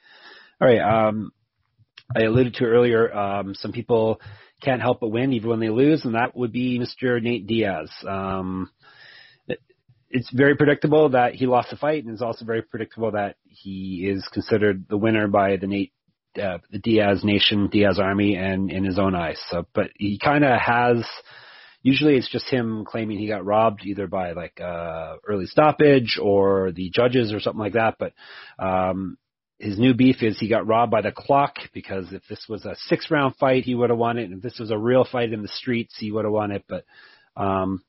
[0.60, 0.80] All right.
[0.80, 1.32] Um,
[2.16, 4.20] I alluded to earlier, um, some people
[4.62, 7.22] can't help but win even when they lose, and that would be Mr.
[7.22, 7.90] Nate Diaz.
[8.06, 8.70] Um,
[9.48, 9.60] it-
[10.08, 14.08] it's very predictable that he lost the fight, and it's also very predictable that he
[14.08, 15.92] is considered the winner by the Nate,
[16.40, 19.40] uh, the Diaz Nation, Diaz Army, and in his own eyes.
[19.50, 21.04] So, but he kind of has.
[21.82, 26.70] Usually, it's just him claiming he got robbed either by like uh, early stoppage or
[26.70, 27.96] the judges or something like that.
[27.98, 28.12] But
[28.56, 29.18] um,
[29.58, 32.76] his new beef is he got robbed by the clock because if this was a
[32.86, 34.24] six round fight, he would have won it.
[34.24, 36.64] And if this was a real fight in the streets, he would have won it.
[36.68, 36.84] But
[37.36, 37.82] um,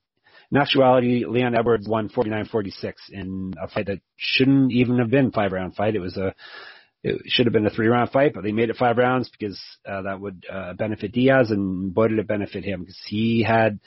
[0.52, 5.52] in actuality, Leon Edwards won 49-46 in a fight that shouldn't even have been five
[5.52, 5.96] round fight.
[5.96, 6.36] It was a
[7.04, 9.60] it should have been a three round fight, but they made it five rounds because
[9.86, 13.80] uh, that would uh, benefit Diaz, and boy did it benefit him because he had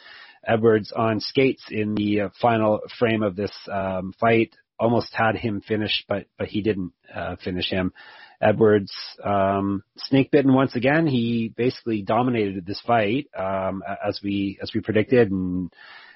[0.46, 4.54] Edwards on skates in the uh, final frame of this um, fight.
[4.78, 7.94] Almost had him finished, but but he didn't uh, finish him.
[8.42, 8.92] Edwards
[9.24, 11.06] um, snake bitten once again.
[11.06, 15.72] He basically dominated this fight um, as we as we predicted, and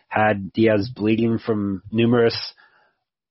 [0.09, 2.37] had Diaz bleeding from numerous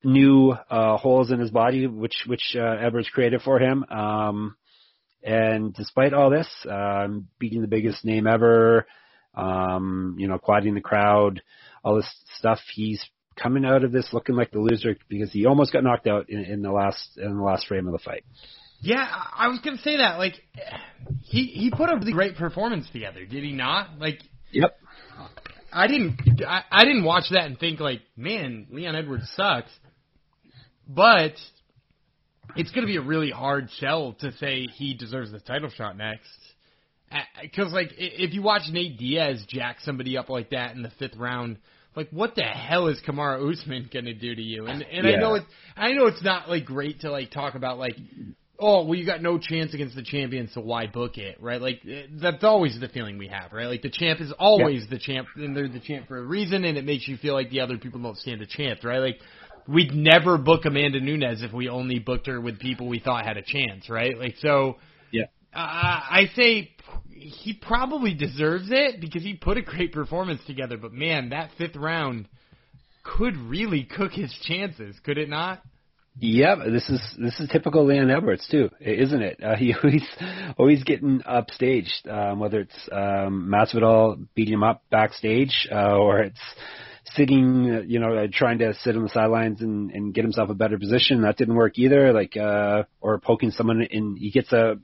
[0.02, 3.84] new uh, holes in his body, which which uh, Edwards created for him.
[3.84, 4.56] Um,
[5.22, 8.86] and despite all this, um, beating the biggest name ever,
[9.34, 11.42] um, you know, quieting the crowd,
[11.84, 13.04] all this stuff, he's
[13.36, 16.40] coming out of this looking like the loser because he almost got knocked out in,
[16.40, 18.24] in the last in the last frame of the fight.
[18.82, 20.18] Yeah, I was gonna say that.
[20.18, 20.34] Like,
[21.22, 23.98] he he put a really great performance together, did he not?
[23.98, 24.20] Like,
[24.52, 24.76] Yep.
[25.72, 29.70] I didn't I, I didn't watch that and think like, man, Leon Edwards sucks.
[30.94, 31.34] But
[32.56, 36.28] it's gonna be a really hard sell to say he deserves the title shot next.
[37.40, 41.16] Because like, if you watch Nate Diaz jack somebody up like that in the fifth
[41.16, 41.58] round,
[41.94, 44.66] like what the hell is Kamaru Usman gonna do to you?
[44.66, 45.16] And and Yeah.
[45.16, 47.96] I know it's I know it's not like great to like talk about like
[48.60, 51.80] oh well you got no chance against the champion so why book it right like
[51.88, 55.26] eh, that's always the feeling we have right like the champ is always the champ
[55.36, 57.78] and they're the champ for a reason and it makes you feel like the other
[57.78, 59.18] people don't stand a chance right like
[59.72, 63.36] we'd never book Amanda Nunes if we only booked her with people we thought had
[63.36, 64.76] a chance right like so
[65.12, 65.24] Yeah.
[65.54, 66.70] uh, I say
[67.20, 70.76] he probably deserves it because he put a great performance together.
[70.78, 72.26] But man, that fifth round
[73.02, 75.62] could really cook his chances, could it not?
[76.18, 79.40] Yep, this is this is typical Leon Edwards too, isn't it?
[79.42, 80.02] Uh, he always
[80.58, 86.40] always getting upstaged, um, whether it's um, Masvidal beating him up backstage, uh, or it's
[87.14, 90.54] sitting, you know, uh, trying to sit on the sidelines and, and get himself a
[90.54, 91.22] better position.
[91.22, 92.12] That didn't work either.
[92.12, 94.78] Like, uh, or poking someone in, he gets a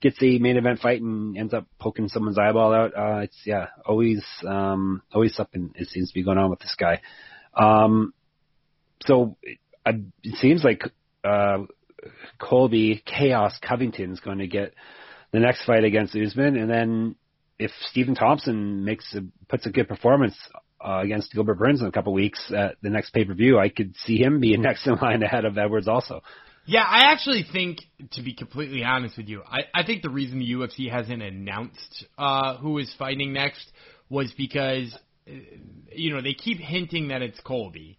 [0.00, 2.92] gets a main event fight and ends up poking someone's eyeball out.
[2.96, 6.74] Uh, it's yeah, always um, always something it seems to be going on with this
[6.78, 7.00] guy.
[7.54, 8.12] Um,
[9.06, 9.36] so
[9.86, 9.90] I,
[10.22, 10.82] it seems like
[11.24, 11.58] uh,
[12.38, 14.74] Colby Chaos Covington is going to get
[15.32, 17.16] the next fight against Usman, and then
[17.58, 20.36] if Stephen Thompson makes a, puts a good performance
[20.84, 23.68] uh, against Gilbert Burns in a couple weeks at the next pay per view, I
[23.68, 26.22] could see him being next in line ahead of Edwards also.
[26.64, 27.78] Yeah, I actually think,
[28.12, 32.04] to be completely honest with you, I, I think the reason the UFC hasn't announced
[32.16, 33.66] uh, who is fighting next
[34.08, 34.94] was because,
[35.26, 35.32] uh,
[35.92, 37.98] you know, they keep hinting that it's Colby,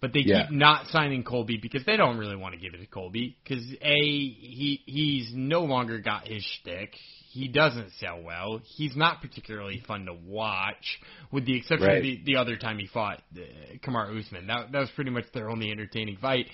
[0.00, 0.42] but they Yeah.
[0.46, 3.64] keep not signing Colby because they don't really want to give it to Colby because
[3.80, 6.94] a he he's no longer got his shtick.
[7.32, 8.60] He doesn't sell well.
[8.64, 10.98] He's not particularly fun to watch,
[11.30, 11.96] with the exception Right.
[11.98, 13.40] of the, the other time he fought uh,
[13.86, 14.48] Kamaru Usman.
[14.48, 16.46] That that was pretty much their only entertaining fight.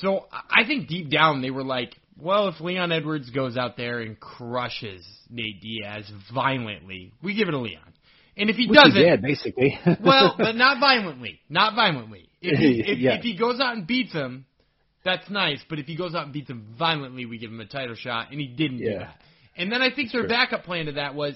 [0.00, 4.00] So I think deep down they were like, well, if Leon Edwards goes out there
[4.00, 7.82] and crushes Nate Diaz violently, we give it to Leon.
[8.38, 9.78] And if he Which doesn't, did, basically.
[10.04, 12.28] well, but not violently, not violently.
[12.40, 13.14] If he, if, Yeah.
[13.16, 14.46] if he goes out and beats him,
[15.04, 15.60] that's nice.
[15.68, 18.30] But if he goes out and beats him violently, we give him a title shot,
[18.30, 19.20] and he didn't do that.
[19.56, 20.28] And then I think their true.
[20.28, 21.34] backup plan to that was,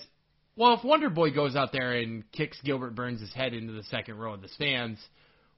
[0.56, 4.18] well, if Wonder Boy goes out there and kicks Gilbert Burns' head into the second
[4.18, 5.00] row of the stands,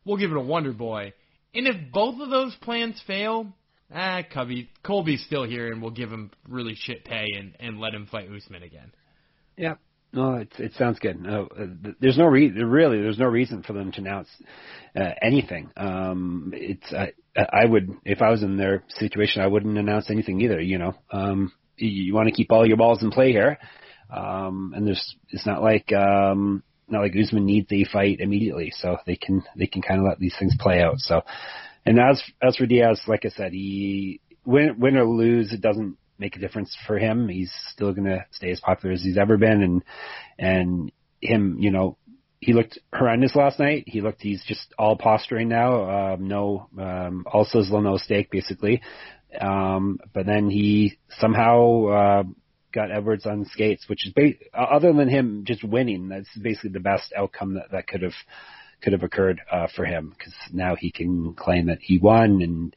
[0.05, 1.13] we'll give it to Wonder Boy.
[1.55, 3.53] And if both of those plans fail,
[3.93, 7.95] ah, Cubby, Colby's still here, and we'll give him really shit pay and, and let
[7.95, 8.93] him fight Usman again.
[9.57, 9.75] Yeah.
[10.15, 11.23] No, it it sounds good.
[11.23, 14.29] No, uh, there's no re- really there's no reason for them to announce
[14.95, 15.71] uh, anything.
[15.75, 20.43] Um, it's I, I would if I was in their situation I wouldn't announce anything
[20.43, 20.61] either.
[20.61, 23.59] You know, um, you, you want to keep all your balls in play here,
[24.15, 28.99] um, and there's it's not like um, not like Usman needs a fight immediately, so
[29.07, 30.99] they can they can kind of let these things play out.
[30.99, 31.23] So,
[31.87, 35.97] and as as for Diaz, like I said, he win win or lose, it doesn't
[36.19, 37.29] make a difference for him.
[37.29, 39.85] He's still to stay as popular as he's ever been, and
[40.39, 41.97] and him, you know,
[42.41, 43.85] he looked horrendous last night.
[43.87, 48.83] He looked he's just all posturing now, um, no, um, all sizzle no steak basically.
[49.41, 52.23] Um, but then he somehow uh,
[52.73, 56.81] got Edwards on skates, which is ba- other than him just winning, that's basically the
[56.81, 58.15] best outcome that that could have
[58.83, 62.77] could have occurred uh, for him because now he can claim that he won and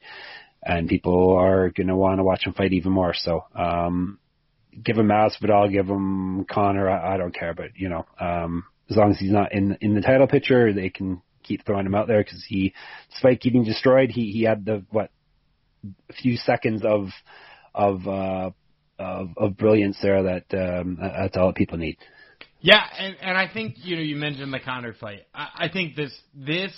[0.61, 3.13] and people are going to want to watch him fight even more.
[3.15, 4.17] So, um,
[4.83, 6.89] give him Masvidal, give him Conor.
[6.89, 9.95] I, I don't care, but you know, um, as long as he's not in in
[9.95, 12.73] the title picture, they can keep throwing him out there because he,
[13.11, 15.11] despite getting destroyed, he he had the what
[16.21, 17.07] few seconds of
[17.73, 18.51] of uh,
[18.99, 21.97] of, of brilliance there that um, that's all that people need.
[22.61, 25.27] Yeah, and and I think you know you mentioned the Conor fight.
[25.33, 26.73] I, I think this this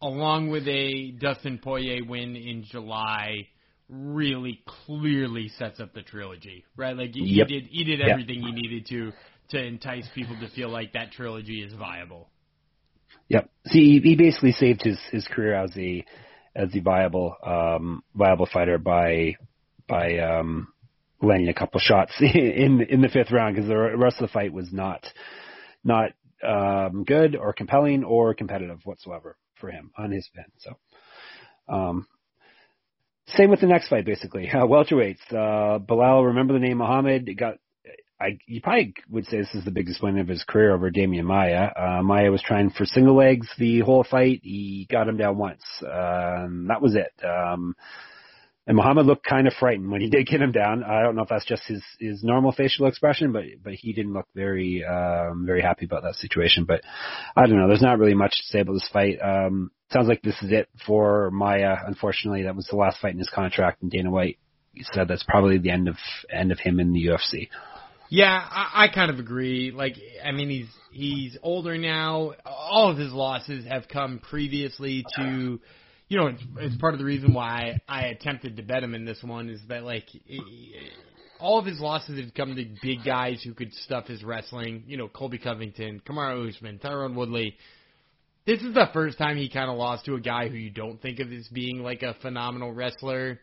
[0.00, 3.46] along with a Dustin Poirier win in July
[3.88, 6.96] really clearly sets up the trilogy, right?
[6.96, 7.46] Like he, Yep.
[7.46, 8.08] he did he did Yep.
[8.08, 9.12] everything he needed to
[9.50, 12.28] to entice people to feel like that trilogy is viable.
[13.28, 13.50] Yep.
[13.66, 16.04] See, he, he basically saved his his career as a
[16.54, 19.34] as a viable um viable fighter by
[19.88, 20.68] by um
[21.20, 24.52] landing a couple shots in in the fifth round because the rest of the fight
[24.52, 25.06] was not
[25.84, 26.10] not
[26.46, 30.52] um good or compelling or competitive whatsoever for him on his end.
[30.58, 30.76] So
[31.68, 32.06] um
[33.28, 34.50] same with the next fight basically.
[34.50, 35.30] Uh, welterweights.
[35.30, 37.58] Uh Belal, remember the name Muhammad got
[38.22, 41.24] I, you probably would say this is the biggest win of his career over Demian
[41.24, 41.70] Maia.
[41.76, 44.40] Uh, Maia was trying for single legs the whole fight.
[44.42, 45.62] He got him down once.
[45.82, 47.12] Um, that was it.
[47.24, 47.74] Um,
[48.64, 50.84] and Muhammad looked kind of frightened when he did get him down.
[50.84, 54.12] I don't know if that's just his, his normal facial expression, but, but he didn't
[54.12, 56.64] look very, um, very happy about that situation.
[56.64, 56.82] But
[57.34, 57.66] I don't know.
[57.66, 59.18] There's not really much to say about this fight.
[59.20, 61.76] Um, sounds like this is it for Maia.
[61.86, 64.38] Unfortunately, that was the last fight in his contract and Dana White
[64.92, 65.96] said that's probably the end of,
[66.30, 67.48] end of him in the UFC.
[68.12, 69.72] Yeah, I, I kind of agree.
[69.74, 72.32] Like, I mean, he's he's older now.
[72.44, 75.58] All of his losses have come previously to,
[76.08, 79.06] you know, it's, it's part of the reason why I attempted to bet him in
[79.06, 80.04] this one is that like.
[81.40, 84.84] all of his losses have come to big guys who could stuff his wrestling.
[84.86, 87.56] You know, Colby Covington, Kamaru Usman, Tyron Woodley.
[88.44, 91.00] This is the first time he kind of lost to a guy who you don't
[91.00, 93.40] think of as being like a phenomenal wrestler.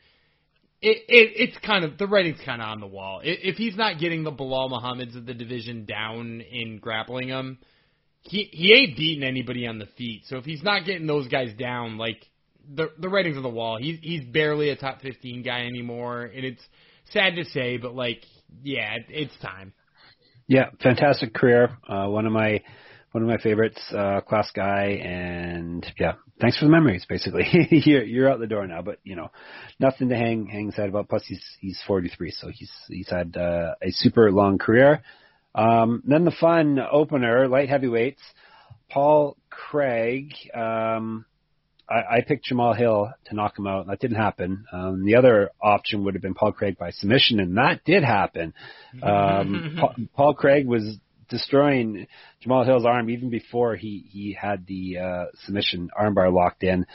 [0.82, 3.22] It, it it's kind of the writing's kind of on the wall.
[3.24, 7.60] If he's not getting the Belal Muhammad's of the division down in grappling him,
[8.22, 10.24] he he ain't beating anybody on the feet.
[10.28, 12.26] So if he's not getting those guys down, like
[12.74, 13.78] the the writing's on the wall.
[13.78, 16.64] He's he's barely a top fifteen guy anymore, and it's
[17.12, 18.24] sad to say, but like,
[18.64, 19.74] yeah, it's time.
[20.48, 21.78] Yeah, fantastic career.
[21.88, 22.62] Uh, one of my
[23.12, 27.06] one of my favorites, uh, class guy, and yeah, thanks for the memories.
[27.08, 29.32] Basically, you're you're out the door now, but you know,
[29.80, 31.10] nothing to hang hang head about.
[31.10, 35.02] Plus, he's he's 43, so he's he's had uh, a super long career.
[35.56, 38.22] Um, then the fun opener, light heavyweights,
[38.90, 40.34] Paul Craig.
[40.54, 41.26] Um,
[41.90, 43.82] I, I picked Jamahal Hill to knock him out.
[43.82, 44.66] And that didn't happen.
[44.72, 48.54] Um, the other option would have been Paul Craig by submission, and that did happen.
[49.02, 50.98] Um, Paul, Paul Craig was
[51.30, 52.08] destroying
[52.46, 56.86] Jamahal Hill's arm even before he he had the uh, submission armbar locked in.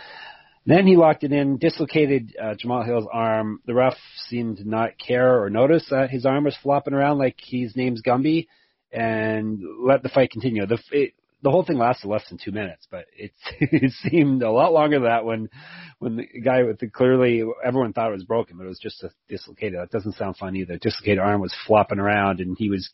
[0.67, 3.61] Then he locked it in, dislocated uh, Jamahal Hill's arm.
[3.67, 3.97] The ref
[4.29, 8.01] seemed to not care or notice that his arm was flopping around like his name's
[8.01, 8.47] Gumby,
[8.91, 10.67] and let the fight continue.
[10.67, 11.13] The it,
[11.45, 14.97] the whole thing lasted less than two minutes, but it it seemed a lot longer
[14.97, 15.51] than that when
[15.99, 19.03] when the guy with the clearly everyone thought it was broken, but it was just
[19.05, 19.79] a dislocated.
[19.79, 20.79] That doesn't sound fun either.
[20.79, 22.91] Dislocated arm was flopping around and he was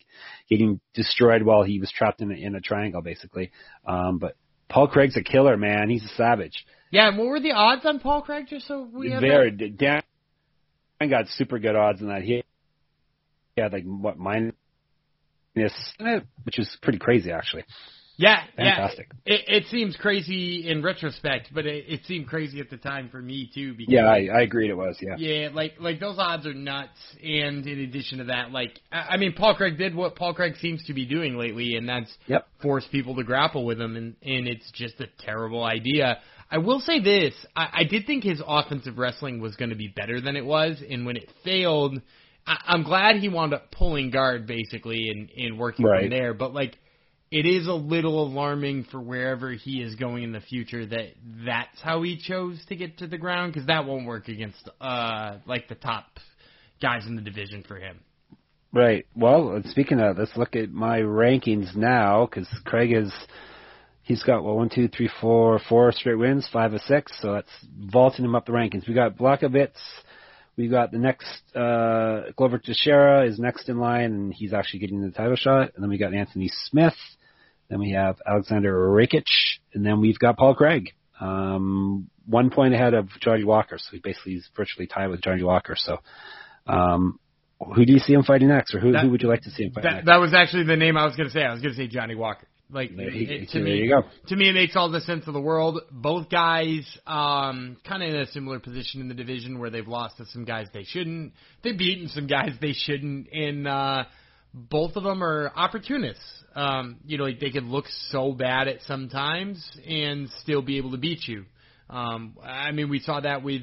[0.49, 3.53] getting destroyed while he was trapped in a, in a triangle, basically.
[3.87, 4.35] Um, but
[4.69, 5.89] Paul Craig's a killer, man.
[5.89, 6.67] He's a savage.
[6.91, 8.47] Yeah, and what were the odds on Paul Craig?
[8.49, 10.03] Just so we have very Dan
[11.09, 12.23] got super good odds on that.
[12.23, 12.43] He
[13.57, 14.55] had like what minus,
[15.55, 17.65] which is pretty crazy actually.
[18.21, 19.11] Yeah, Fantastic.
[19.25, 19.35] yeah.
[19.35, 23.23] It, it seems crazy in retrospect, but it, it seemed crazy at the time for
[23.23, 23.73] me too.
[23.73, 24.99] Because, yeah, I, I agreed it was.
[25.01, 25.17] Yeah.
[25.17, 26.99] Yeah, like like those odds are nuts.
[27.23, 30.57] And in addition to that, like I, I mean, Paul Craig did what Paul Craig
[30.61, 32.47] seems to be doing lately, and that's yep.
[32.61, 36.19] force people to grapple with him, and and it's just a terrible idea.
[36.51, 39.89] I will say this: I, I did think his offensive wrestling was going to be
[39.89, 41.99] better than it was, and when it failed,
[42.47, 46.03] I, I'm glad he wound up pulling guard basically and and working right.
[46.03, 46.35] from there.
[46.35, 46.77] But like
[47.31, 51.15] it is a little alarming for wherever he is going in the future that
[51.45, 55.37] that's how he chose to get to the ground because that won't work against uh
[55.47, 56.07] like the top
[56.83, 58.01] guys in the division for him.
[58.73, 59.07] Right.
[59.17, 63.13] Well, speaking of, let's look at my rankings now because Craig is
[64.03, 67.67] he's got well one, two, three, four, four straight wins, five of six, so that's
[67.79, 68.87] vaulting him up the rankings.
[68.89, 69.71] We got Blachowicz.
[70.57, 75.01] We've got the next uh, Glover Teixeira is next in line, and he's actually getting
[75.01, 75.73] the title shot.
[75.75, 76.95] And then we got Anthony Smith.
[77.71, 79.25] Then we have Alexander Rakic,
[79.73, 80.91] and then we've got Paul Craig.
[81.21, 85.45] Um, one point ahead of Johnny Walker, so he basically is virtually tied with Johnny
[85.45, 85.77] Walker.
[85.77, 85.99] So,
[86.67, 87.21] um,
[87.75, 89.51] who do you see him fighting next, or who, that, who would you like to
[89.51, 90.07] see him fight that, next?
[90.07, 91.43] That was actually the name I was going to say.
[91.43, 92.47] I was going to say Johnny Walker.
[92.73, 94.03] Like there, he, it, to there me, you go.
[94.29, 95.81] To me, it makes all the sense of the world.
[95.91, 100.19] Both guys, um, kind of in a similar position in the division where they've lost
[100.19, 101.33] to some guys they shouldn't.
[101.63, 104.05] They've beaten some guys they shouldn't, and uh,
[104.53, 106.25] both of them are opportunists.
[106.55, 110.91] Um, you know, like they can look so bad at sometimes and still be able
[110.93, 111.45] to beat you.
[111.89, 113.63] Um, I mean, we saw that with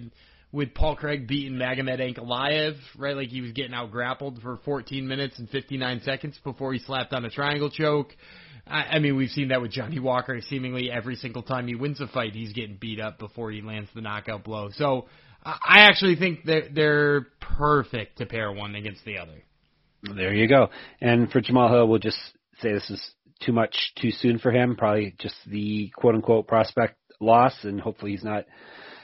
[0.51, 3.15] with Paul Craig beating Magomed Ankalaev, right?
[3.15, 7.13] Like he was getting out grappled for 14 minutes and 59 seconds before he slapped
[7.13, 8.15] on a triangle choke.
[8.65, 10.39] I, I mean, we've seen that with Johnny Walker.
[10.49, 13.89] Seemingly every single time he wins a fight, he's getting beat up before he lands
[13.93, 14.69] the knockout blow.
[14.73, 15.07] So
[15.43, 19.43] I actually think that they're perfect to pair one against the other.
[20.03, 20.69] There you go.
[21.01, 22.19] And for Jamahal Hill, we'll just
[22.61, 24.75] say this is too much too soon for him.
[24.75, 28.45] Probably just the quote unquote prospect loss, and hopefully he's not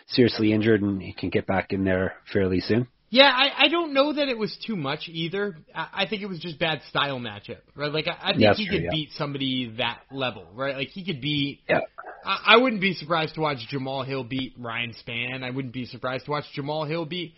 [0.08, 2.88] seriously injured and he can get back in there fairly soon.
[3.10, 5.56] Yeah, I, I don't know that it was too much either.
[5.74, 7.94] I, I think it was just bad style matchup, right?
[7.94, 8.90] Like I, I think he true, could yeah.
[8.92, 10.76] beat somebody that level, right?
[10.76, 11.62] Like he could beat.
[11.70, 11.82] Yeah.
[12.26, 15.44] I, I wouldn't be surprised to watch Jamahal Hill beat Ryan Spann.
[15.44, 17.36] I wouldn't be surprised to watch Jamahal Hill beat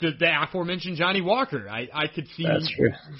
[0.00, 1.68] the, the aforementioned Johnny Walker.
[1.68, 2.46] I I could see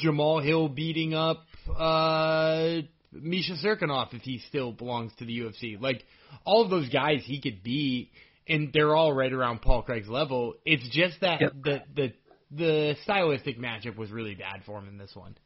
[0.03, 1.45] Jamahal Hill beating up
[1.79, 2.79] uh
[3.13, 5.81] Misha Cirkunov if he still belongs to the UFC.
[5.81, 6.05] Like
[6.45, 8.11] all of those guys he could beat
[8.49, 10.55] and they're all right around Paul Craig's level.
[10.65, 11.53] It's just that Yep.
[11.63, 12.13] the the
[12.51, 15.37] the stylistic matchup was really bad for him in this one.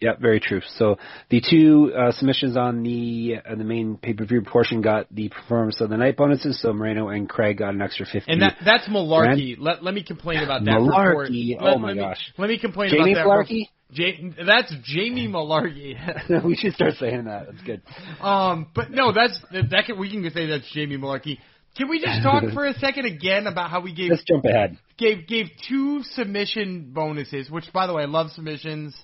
[0.00, 0.60] Yeah, very true.
[0.76, 0.96] So
[1.28, 5.28] the two uh, submissions on the uh, the main pay per view portion got the
[5.28, 6.60] performance of the night bonuses.
[6.62, 8.30] So Moreno and Craig got an extra fifty.
[8.30, 9.56] And that that's malarkey.
[9.58, 10.70] Let let me complain about that.
[10.78, 11.60] Malarkey.
[11.60, 12.32] Let, Oh, my let me- gosh.
[12.38, 13.52] let me complain Jamie about that.
[13.52, 13.62] Malarkey?
[13.90, 16.44] J- that's Jamie Mullarkey.
[16.44, 17.46] we should start saying that.
[17.46, 17.82] That's good.
[18.20, 21.38] Um, but no, that's that can, we can say that's Jamie Mullarkey.
[21.76, 24.78] Can we just talk for a second again about how we gave Let's jump ahead.
[24.98, 27.50] gave gave two submission bonuses?
[27.50, 28.94] Which, by the way, I love submissions.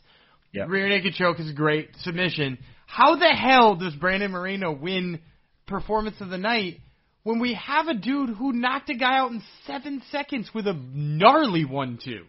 [0.55, 0.66] Yeah.
[0.68, 2.59] Rear naked choke is a great submission.
[2.86, 5.20] How the hell does Brandon Moreno win
[5.66, 6.78] performance of the night
[7.24, 10.74] when we have a dude who knocked a guy out in seven seconds with a
[10.74, 12.24] gnarly one-two?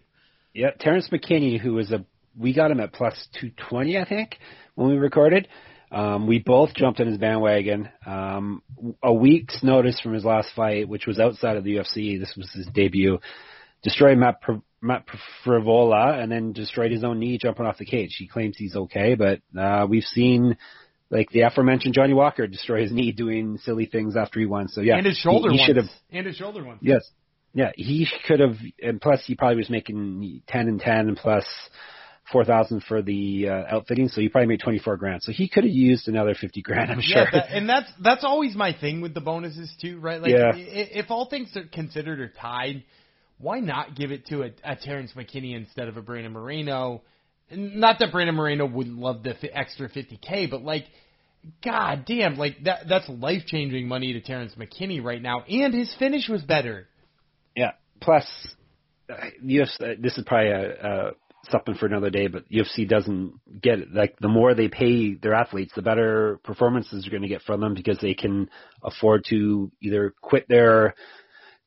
[0.54, 2.04] Yeah, Terrence McKinney, who was a
[2.38, 4.38] we got him at plus 220, I think,
[4.74, 5.48] when we recorded.
[5.92, 7.90] Um, we both jumped on his bandwagon.
[8.06, 8.62] Um,
[9.02, 12.20] a week's notice from his last fight, which was outside of the UFC.
[12.20, 13.20] This was his debut.
[13.84, 14.42] Destroyed Matt,
[14.86, 15.06] Matt
[15.44, 18.16] Frivola and then destroyed his own knee jumping off the cage.
[18.18, 20.58] He claims he's okay, but uh, we've seen
[21.10, 24.68] like the aforementioned Johnny Walker destroy his knee doing silly things after he won.
[24.68, 26.78] So yeah, and his shoulder he, he should have and his shoulder one.
[26.82, 27.10] Yes,
[27.54, 31.46] yeah, he could have, and plus he probably was making ten and ten, and plus
[32.32, 35.24] four thousand for the uh, outfitting, so he probably made twenty four grand.
[35.24, 37.24] So he could have used another fifty grand, I'm sure.
[37.24, 40.22] Yeah, that, and that's that's always my thing with the bonuses too, right?
[40.22, 40.56] Like, Yeah.
[40.56, 42.84] if, if all things are considered are tied,
[43.38, 47.02] why not give it to a, a Terrence McKinney instead of a Brandon Moreno?
[47.52, 50.86] Not that Brandon Moreno wouldn't love the fi- extra fifty k, but like.
[51.64, 55.94] God damn, like that that's life changing money to Terrence McKinney right now, and his
[56.00, 56.88] finish was better.
[57.56, 57.74] Yeah.
[58.02, 58.26] Plus,
[59.08, 59.14] uh,
[59.46, 59.80] UFC.
[59.80, 61.12] uh, This is probably a, uh
[61.52, 63.94] something for another day, but UFC doesn't get it.
[63.94, 67.62] Like the more they pay their athletes, the better performances they're going to get from
[67.62, 68.50] them because they can
[68.84, 70.96] afford to either quit their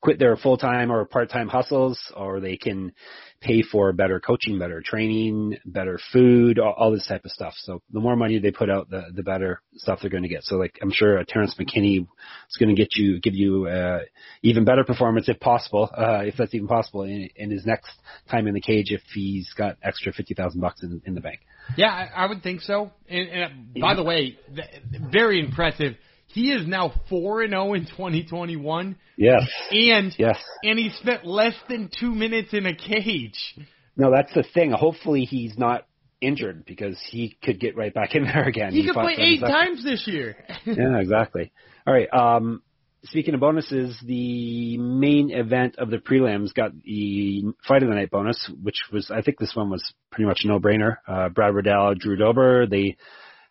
[0.00, 2.92] quit their full time or part time hustles, or they can
[3.40, 7.54] pay for better coaching, better training, better food, all, all this type of stuff.
[7.58, 10.44] So the more money they put out, the the better stuff they're going to get.
[10.44, 14.00] So like I'm sure a Terrence McKinney is going to get you give you uh,
[14.42, 17.90] even better performance if possible, uh, if that's even possible in, in his next
[18.30, 21.40] time in the cage if he's got extra fifty thousand bucks in in the bank.
[21.76, 22.92] Yeah, I, I would think so.
[23.08, 24.82] And, and by the way, th-
[25.12, 25.96] very impressive.
[26.28, 29.48] He is now four and zero in 2021, Yes.
[29.70, 30.38] and Yes.
[30.62, 33.54] and he spent less than two minutes in a cage.
[33.96, 34.70] No, that's the thing.
[34.72, 35.86] Hopefully he's not
[36.20, 38.72] injured because he could get right back in there again.
[38.72, 40.36] He could play eight times this year.
[40.66, 41.50] yeah, exactly.
[41.86, 42.08] All right.
[42.12, 42.62] Um,
[43.04, 48.10] speaking of bonuses, the main event of the prelims got the fight of the night
[48.10, 50.96] bonus, which was I think this one was pretty much a no-brainer.
[51.06, 52.96] Uh, Brad Riddell, Drew Dober, they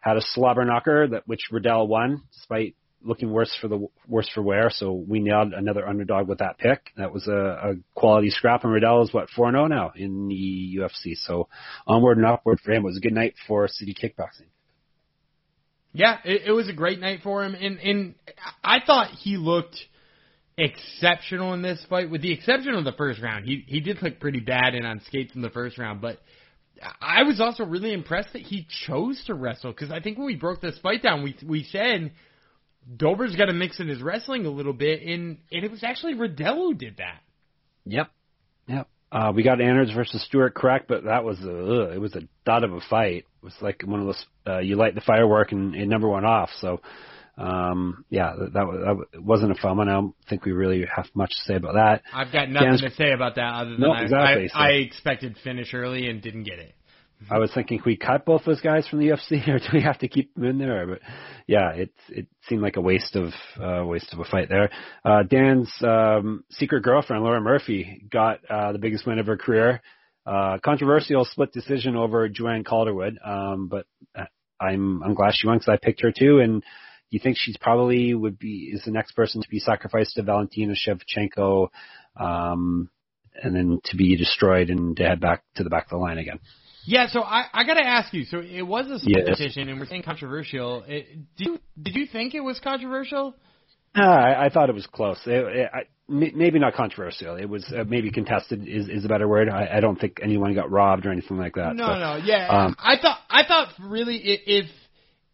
[0.07, 4.41] had a slobber knocker that which Riddell won despite looking worse for the worse for
[4.41, 4.69] wear.
[4.69, 6.91] So we nailed another underdog with that pick.
[6.97, 10.27] That was a, a quality scrap, and Riddell is what four zero oh now in
[10.27, 11.15] the UFC.
[11.15, 11.49] So
[11.85, 12.83] onward and upward for him.
[12.83, 14.47] It was a good night for City Kickboxing.
[15.93, 18.15] Yeah, it, it was a great night for him, and and
[18.63, 19.77] I thought he looked
[20.57, 23.45] exceptional in this fight, with the exception of the first round.
[23.45, 26.19] He he did look pretty bad and on skates in the first round, but
[27.01, 30.35] I was also really impressed that he chose to wrestle because I think when we
[30.35, 32.11] broke this fight down, we we said
[32.95, 36.13] Dober's got to mix in his wrestling a little bit, and and it was actually
[36.13, 37.21] Riddell who did that.
[37.85, 38.11] Yep.
[38.67, 38.87] Yep.
[39.11, 42.21] Uh, we got Anders versus Stewart correct, but that was a, ugh, it was a
[42.45, 43.25] dud of a fight.
[43.41, 46.25] It was like one of those uh, you light the firework and it never went
[46.25, 46.49] off.
[46.59, 46.81] So
[47.37, 49.89] um, yeah, that, that, that wasn't a fun one.
[49.89, 52.01] I don't think we really have much to say about that.
[52.13, 54.59] I've got nothing Dan's- to say about that other than No, I, exactly, I, so-
[54.59, 56.73] I expected finish early and didn't get it.
[57.31, 59.81] I was thinking, can we cut both those guys from the UFC, or do we
[59.81, 60.85] have to keep them in there?
[60.85, 60.99] But
[61.47, 63.29] yeah, it it seemed like a waste of
[63.59, 64.69] uh, waste of a fight there.
[65.03, 69.81] Uh, Dan's um, secret girlfriend, Lauren Murphy, got uh, the biggest win of her career.
[70.27, 74.25] Uh, controversial split decision over Joanne Calderwood, um, but uh,
[74.61, 76.39] I'm I'm glad she won because I picked her too.
[76.39, 76.63] And
[77.09, 80.73] you think she's probably would be is the next person to be sacrificed to Valentina
[80.73, 81.69] Shevchenko,
[82.19, 82.89] um,
[83.41, 86.17] and then to be destroyed and to head back to the back of the line
[86.17, 86.39] again.
[86.85, 88.23] Yeah, so I, I got to ask you.
[88.23, 89.37] So it was a split Yes.
[89.37, 90.83] decision, and we're saying controversial.
[90.87, 93.35] It, did you did you think it was controversial?
[93.95, 95.19] Uh, I, I thought it was close.
[95.25, 97.35] It, it, I, maybe not controversial.
[97.35, 99.49] It was uh, maybe contested is, is a better word.
[99.49, 101.75] I, I don't think anyone got robbed or anything like that.
[101.75, 101.99] No, so.
[101.99, 102.47] no, yeah.
[102.47, 104.69] um, I thought I thought really if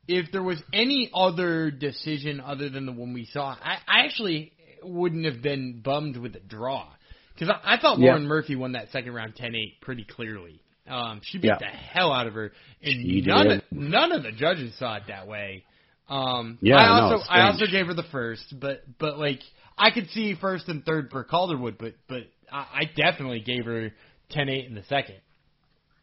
[0.08, 4.51] if there was any other decision other than the one we saw, I, I actually
[4.84, 6.88] wouldn't have been bummed with a draw
[7.34, 8.10] because I, I thought Yeah.
[8.12, 10.60] Lauren Murphy won that second round 10-8 pretty clearly.
[10.88, 11.60] Um, she beat Yeah.
[11.60, 12.51] the hell out of her,
[12.82, 13.58] and She none did.
[13.60, 15.64] of, none of the judges saw it that way.
[16.10, 19.39] Um, Yeah, I no, also it's I also gave her the first, but but like
[19.78, 23.91] I could see first and third for Calderwood, but but I, I definitely gave her
[24.36, 25.16] 10-8 in the second.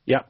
[0.07, 0.21] Yeah.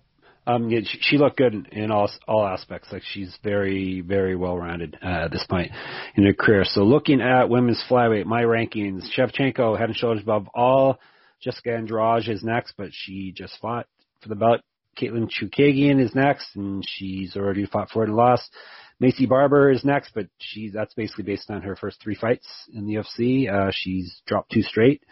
[0.47, 2.89] Um, yeah, she, she looked good in, all all aspects.
[2.93, 5.71] Like she's very, very well rounded uh, at this point
[6.17, 6.65] in her career.
[6.65, 10.99] So looking at women's flyweight, my rankings: Shevchenko head and shoulders above all.
[11.43, 13.87] Jessica Andrade is next, but she just fought
[14.23, 14.61] for the belt.
[15.01, 18.51] Katlyn Chookagian is next, and she's already fought for it and lost.
[19.03, 22.87] Maycee Barber is next, but she's that's basically based on her first three fights in
[22.87, 23.51] the UFC.
[23.51, 25.03] Uh, she's dropped two straight.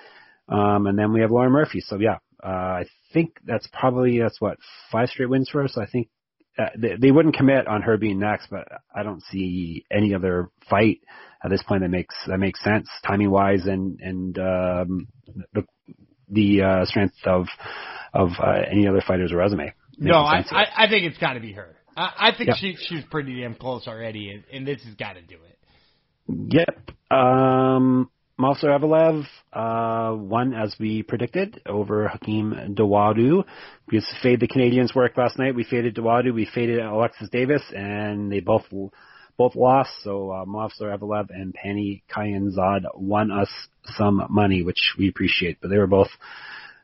[0.49, 1.81] Um, and then we have Lauren Murphy.
[1.81, 4.59] So yeah, uh, I think that's probably that's what
[4.91, 5.75] five straight wins for us.
[5.75, 6.09] So I think
[6.59, 10.51] uh, they, they wouldn't commit on her being next, but I don't see any other
[10.69, 11.01] fight
[11.43, 15.09] at this point that makes that makes sense timing wise and and um,
[15.55, 15.65] the
[16.31, 17.47] the uh, strength of
[18.13, 19.73] of uh, any other fighter's resume.
[19.99, 21.77] No, I, I I think it's got to be her.
[21.97, 22.57] I, I think yep.
[22.59, 25.59] she she's pretty damn close already, and, and this has got to do it.
[26.29, 27.17] Yep.
[27.17, 33.43] Um, Movsar Evloev uh, won as we predicted over Hakeem Dawodu.
[33.91, 35.57] We just faded the Canadians' work last night.
[35.57, 36.33] We faded Dawodu.
[36.33, 38.63] We faded Alexis Davis, and they both
[39.37, 39.91] both lost.
[40.05, 43.51] So uh, Movsar Evloev and Pannie Kianzad won us
[43.97, 45.59] some money, which we appreciate.
[45.61, 46.11] But they were both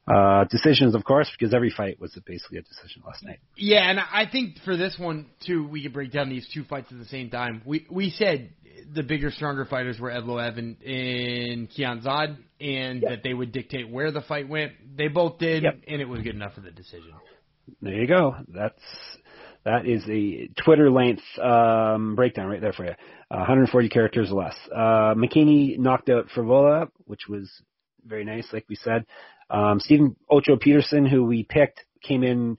[0.07, 3.39] uh, decisions, of course, because every fight was basically a decision last night.
[3.57, 6.89] Yeah, and I think for this one too, we could break down these two fights
[6.93, 7.63] at the same time.
[7.65, 8.51] We we said
[8.93, 13.11] the bigger, stronger fighters were Evloev and, and Kianzad, and yep.
[13.11, 14.73] that they would dictate where the fight went.
[14.97, 15.81] They both did, yep.
[15.87, 17.13] and it was good enough for the decision.
[17.81, 18.37] There you go.
[18.49, 18.83] That's
[19.65, 22.93] that is a Twitter length um, breakdown right there for you.
[23.31, 24.57] Uh, 140 characters or less.
[24.71, 27.51] Uh, McKinney knocked out Frivola, which was
[28.07, 29.07] very nice, like we said.
[29.55, 32.59] Um, Steven Ocho Peterson, who we picked, came in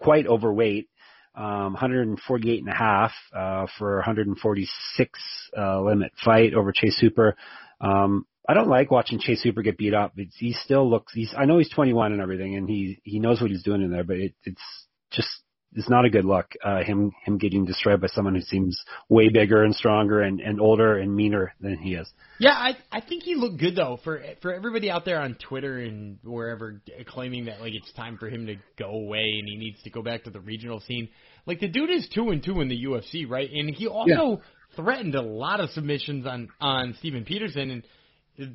[0.00, 0.88] quite overweight,
[1.34, 5.20] um, 148 and a half uh, for 146
[5.58, 7.36] uh, limit fight over Chase Hooper.
[7.80, 10.12] Um, I don't like watching Chase Hooper get beat up.
[10.16, 11.12] It's, he still looks.
[11.12, 11.34] He's.
[11.36, 14.04] I know he's 21 and everything, and he he knows what he's doing in there,
[14.04, 14.62] but it, it's
[15.10, 15.28] just
[15.74, 16.52] it's not a good look.
[16.64, 20.60] Uh, him him getting destroyed by someone who seems way bigger and stronger and, and
[20.60, 22.08] older and meaner than he is.
[22.38, 25.78] Yeah, I I think he looked good though for for everybody out there on Twitter
[25.78, 29.80] and wherever claiming that like it's time for him to go away and he needs
[29.84, 31.08] to go back to the regional scene.
[31.46, 33.48] Like the dude is two and two in the UFC, right?
[33.50, 34.36] And he also yeah.
[34.76, 37.82] threatened a lot of submissions on on Steven Peterson and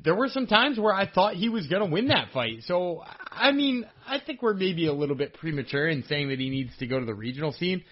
[0.04, 2.62] there were some times where I thought he was going to win that fight.
[2.66, 6.50] So, I mean, I think we're maybe a little bit premature in saying that he
[6.50, 7.84] needs to go to the regional scene.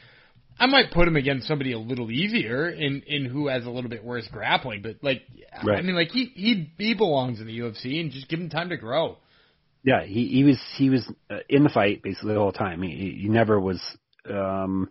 [0.58, 3.90] I might put him against somebody a little easier in in who has a little
[3.90, 5.22] bit worse grappling, but like,
[5.64, 5.78] right.
[5.78, 8.68] I mean, like he he he belongs in the UFC and just give him time
[8.68, 9.18] to grow.
[9.82, 12.82] Yeah, he he was he was uh, in the fight basically the whole time.
[12.82, 13.80] He he never was
[14.30, 14.88] um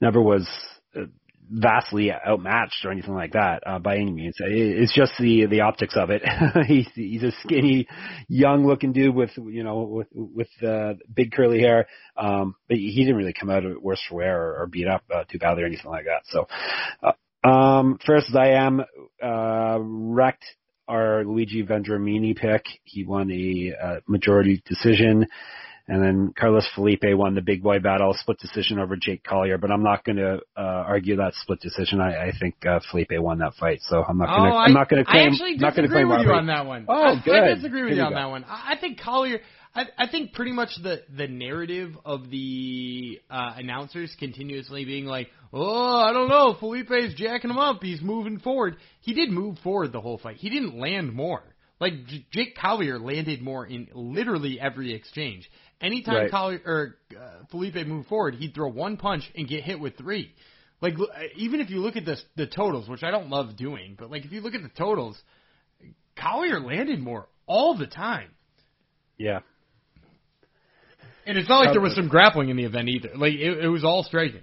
[0.00, 0.48] never was
[1.50, 4.36] vastly outmatched or anything like that uh, by any means.
[4.38, 6.22] It's just the the optics of it.
[6.66, 7.86] he's he's a skinny,
[8.28, 11.86] young looking dude with you know with with uh, big curly hair.
[12.16, 14.88] Um, but he didn't really come out of it worse for wear or, or beat
[14.88, 16.22] up uh, too badly or anything like that.
[16.26, 16.48] So,
[17.02, 18.84] uh, um, first I am
[19.22, 20.44] uh, wrecked
[20.88, 22.64] our Luigi Vendramini pick.
[22.84, 25.26] He won a uh, majority decision.
[25.90, 29.56] And then Carlos Felipe won the big boy battle, split decision over Jake Collier.
[29.56, 31.98] But I'm not going to uh, argue that split decision.
[31.98, 34.54] I, I think uh, Felipe won that fight, so I'm not going to.
[34.54, 35.28] Oh, I'm not going to claim.
[35.28, 36.84] I actually not disagree claim with you on that one.
[36.88, 37.42] Oh, I, good.
[37.42, 38.18] I disagree with Here you on go.
[38.18, 38.44] that one.
[38.44, 39.40] I, I think Collier.
[39.74, 45.28] I, I think pretty much the the narrative of the uh, announcers continuously being like,
[45.54, 47.82] "Oh, I don't know, Felipe's jacking him up.
[47.82, 50.36] He's moving forward." He did move forward the whole fight.
[50.36, 51.42] He didn't land more.
[51.80, 55.48] Like J- Jake Collier landed more in literally every exchange.
[55.80, 56.30] Anytime Right.
[56.30, 60.34] Collier or uh, Felipe moved forward, he'd throw one punch and get hit with three.
[60.80, 61.04] Like uh,
[61.36, 64.24] even if you look at the the totals, which I don't love doing, but like
[64.24, 65.20] if you look at the totals,
[66.16, 68.30] Collier landed more all the time.
[69.16, 69.40] Yeah.
[71.26, 73.10] And it's not like there was some grappling in the event either.
[73.14, 74.42] Like it, it was all striking.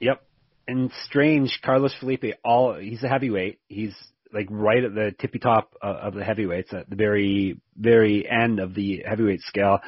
[0.00, 0.22] Yep.
[0.66, 2.24] And strange, Carlos Felipe.
[2.44, 3.58] All he's a heavyweight.
[3.68, 3.94] He's
[4.32, 8.60] like right at the tippy top of, of the heavyweights, at the very very end
[8.60, 9.80] of the heavyweight scale.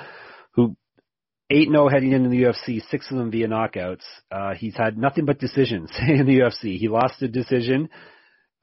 [0.55, 0.77] Who
[1.51, 4.05] eight zero heading into the UFC, six of them via knockouts.
[4.31, 6.79] Uh, he's had nothing but decisions in the UFC.
[6.79, 7.89] He lost a decision,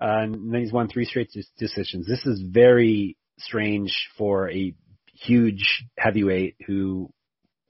[0.01, 2.07] uh, and then he's won three straight decisions.
[2.07, 4.73] This is very strange for a
[5.13, 7.09] huge heavyweight who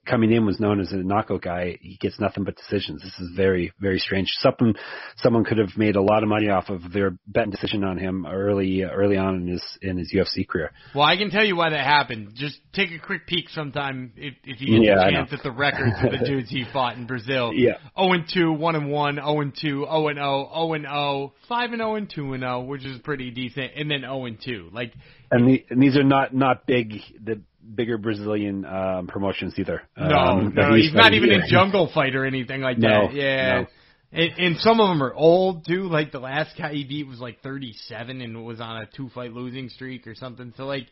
[0.10, 1.78] coming in was known as a knockout guy.
[1.82, 3.02] He gets nothing but decisions.
[3.02, 4.30] This is very, very strange.
[4.40, 4.74] Something
[5.18, 8.26] someone could have made a lot of money off of their betting decision on him
[8.26, 10.72] early, early on in his in his UFC career.
[10.96, 12.32] Well, I can tell you why that happened.
[12.36, 15.52] Just take a quick peek sometime if, if you get Yeah, the chance at the
[15.52, 17.52] records of the dudes he fought in Brazil.
[17.54, 17.78] Yeah.
[17.98, 21.34] 0 and 2, 1 and 1, 0 and 2, 0 and 0, 0 and 0,
[21.48, 24.42] 5 and 0 and 2 and 0, which is pretty decent, and then 0 and
[24.42, 24.70] 2.
[24.72, 24.94] Like
[25.32, 26.94] And, the, and these are not not big
[27.24, 27.42] the
[27.76, 29.82] bigger Brazilian um, promotions either.
[29.98, 31.42] no, Um, no, he's not even here.
[31.42, 33.14] in Jungle Fight or anything like No, that.
[33.14, 33.62] Yeah.
[33.62, 33.68] no.
[34.12, 35.84] And, and some of them are old too.
[35.88, 39.34] Like the last guy he beat was like 37 and was on a two fight
[39.34, 40.52] losing streak or something.
[40.58, 40.88] So like,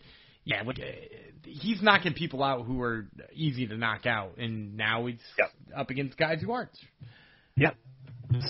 [0.45, 0.72] Yeah, uh,
[1.43, 5.49] he's knocking people out who are easy to knock out, and now he's yep.
[5.76, 6.70] up against guys who aren't.
[7.55, 7.76] Yep.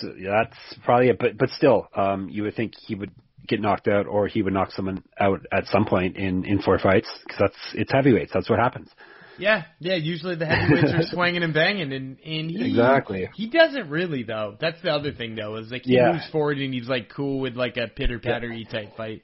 [0.00, 1.18] So yeah, that's probably it.
[1.18, 3.10] But but still, um, you would think he would
[3.48, 6.78] get knocked out, or he would knock someone out at some point in in four
[6.78, 8.32] fights because that's it's heavyweights.
[8.32, 8.90] That's what happens.
[9.38, 9.94] Yeah, yeah.
[9.94, 14.56] Usually the heavyweights are swinging and banging, and and he exactly he doesn't really though.
[14.60, 16.12] That's the other thing though is like he yeah.
[16.12, 18.70] moves forward and he's like cool with like a pitter pattery yeah.
[18.70, 19.22] type fight.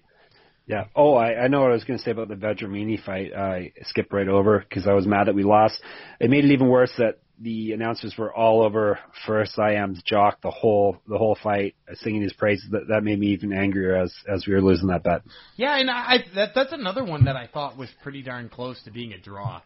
[0.67, 0.85] Yeah.
[0.97, 3.35] Oh, I, I know what I was going to say about the Vendramini fight.
[3.35, 5.79] I skipped right over because I was mad that we lost.
[6.21, 10.51] It made it even worse that the announcers were all over Fares Ziam's jock the
[10.51, 12.69] whole the whole fight, singing his praises.
[12.71, 15.23] That that made me even angrier as as we were losing that bet.
[15.57, 18.83] Yeah, and I I that that's another one that I thought was pretty darn close
[18.85, 19.63] to being a draw.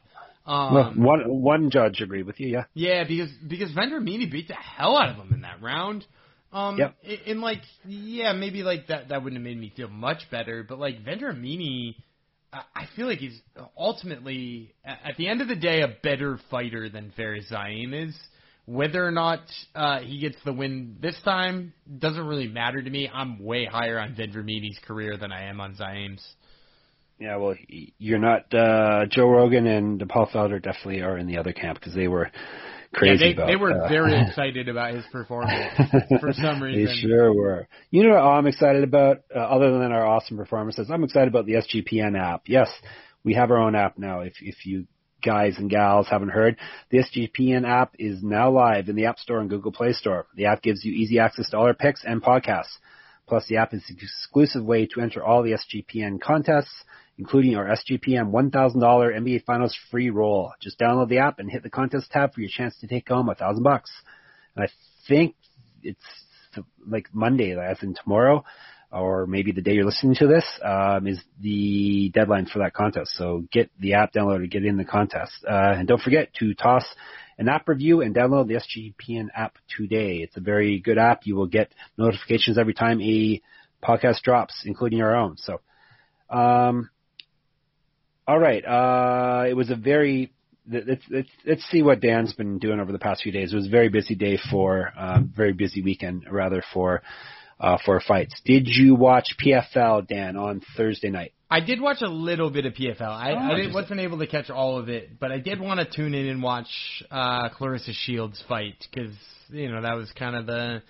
[0.46, 2.64] Um, well, one one judge agreed with you, yeah.
[2.72, 6.06] Yeah, because because Vendramini beat the hell out of him in that round.
[6.50, 6.94] Um, yep.
[7.26, 10.78] In like, yeah, maybe like that that wouldn't have made me feel much better, but
[10.78, 11.96] like Vendramini,
[12.52, 13.38] I feel like he's
[13.76, 18.16] ultimately at the end of the day a better fighter than Fares Ziam is.
[18.64, 19.40] Whether or not
[19.74, 23.08] uh, he gets the win this time doesn't really matter to me.
[23.12, 26.22] I'm way higher on Vendramini's career than I am on Ziam's.
[27.18, 27.56] Yeah, well,
[27.98, 28.52] you're not.
[28.54, 32.30] Uh, Joe Rogan and Paul Felder definitely are in the other camp because they were
[32.94, 33.46] crazy yeah, they, about.
[33.46, 35.74] They were uh, very excited about his performance
[36.20, 36.84] for some reason.
[36.84, 37.68] They sure were.
[37.90, 40.90] You know what I'm excited about, uh, other than our awesome performances?
[40.90, 42.42] I'm excited about the SGPN app.
[42.46, 42.68] Yes,
[43.24, 44.20] we have our own app now.
[44.20, 44.86] If if you
[45.24, 46.56] guys and gals haven't heard,
[46.90, 50.26] the SGPN app is now live in the App Store and Google Play Store.
[50.34, 52.78] The app gives you easy access to all our picks and podcasts.
[53.26, 56.84] Plus, the app is an exclusive way to enter all the SGPN contests
[57.18, 60.52] including our SGPN $1,000 NBA Finals free roll.
[60.60, 63.28] Just download the app and hit the contest tab for your chance to take home
[63.28, 63.90] a thousand bucks.
[64.54, 64.68] And I
[65.08, 65.34] think
[65.82, 65.98] it's
[66.86, 68.44] like Monday, as in tomorrow,
[68.90, 73.12] or maybe the day you're listening to this, um, is the deadline for that contest.
[73.16, 75.44] So get the app downloaded, get in the contest.
[75.44, 76.84] Uh, and don't forget to toss
[77.36, 80.16] an app review and download the SGPN app today.
[80.16, 81.26] It's a very good app.
[81.26, 83.42] You will get notifications every time a
[83.84, 85.36] podcast drops, including our own.
[85.36, 85.60] So,
[86.30, 86.90] um,
[88.28, 88.62] all right.
[88.64, 90.30] Uh, it was a very
[90.70, 93.52] let's, let's let's see what Dan's been doing over the past few days.
[93.54, 97.02] It was a very busy day for um, very busy weekend rather for
[97.58, 98.38] uh, for fights.
[98.44, 101.32] Did you watch PFL Dan on Thursday night?
[101.50, 103.00] I did watch a little bit of PFL.
[103.00, 105.80] I, oh, I didn't, wasn't able to catch all of it, but I did want
[105.80, 106.68] to tune in and watch
[107.10, 109.14] uh, Claressa Shields fight because
[109.48, 110.82] you know that was kind of the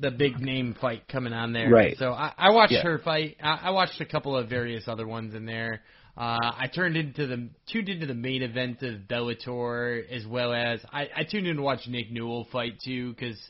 [0.00, 1.68] the big name fight coming on there.
[1.68, 1.98] Right.
[1.98, 2.82] So I, I watched yeah.
[2.84, 3.36] her fight.
[3.42, 5.82] I, I watched a couple of various other ones in there.
[6.20, 10.78] Uh, I turned into the tuned into the main event of Bellator as well as
[10.92, 13.40] I, I tuned in to watch Nick Newell fight too because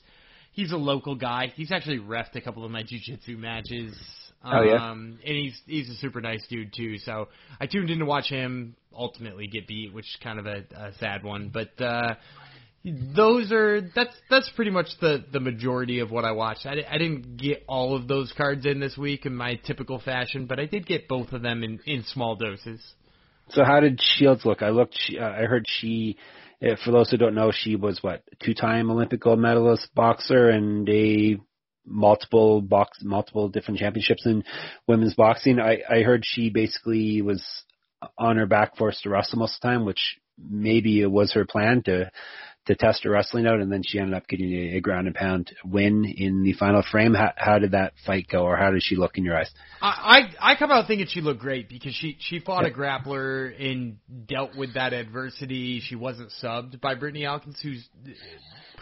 [0.52, 1.52] he's a local guy.
[1.56, 3.98] He's actually refed a couple of my jiu-jitsu matches.
[4.44, 4.92] Um, oh yeah.
[4.92, 6.98] And he's he's a super nice dude too.
[6.98, 7.26] So
[7.60, 10.92] I tuned in to watch him ultimately get beat, which is kind of a, a
[11.00, 11.50] sad one.
[11.52, 12.14] But uh,
[12.85, 16.64] those are that's that's pretty much the the majority of what I watched.
[16.64, 20.47] I, I didn't get all of those cards in this week in my typical fashion,
[20.47, 22.81] but I did get both of them in in small doses.
[23.51, 24.62] So how did Shields look?
[24.62, 24.99] I looked.
[25.18, 26.16] Uh, I heard she.
[26.85, 31.39] For those who don't know, she was what two-time Olympic gold medalist boxer and a
[31.87, 34.45] multiple box, multiple different championships in
[34.87, 35.59] women's boxing.
[35.59, 37.43] I, I heard she basically was
[38.18, 41.47] on her back forced to wrestle most of the time, which maybe it was her
[41.47, 42.11] plan to
[42.66, 45.16] to test her wrestling out, and then she ended up getting a, a ground and
[45.16, 47.14] pound win in the final frame.
[47.14, 49.50] How, how did that fight go, or how did she look in your eyes?
[49.80, 53.54] I I, I come out thinking she looked great because she she fought a grappler
[53.58, 53.96] and
[54.26, 55.80] dealt with that adversity.
[55.80, 57.88] She wasn't subbed by Brittany Elkins, who's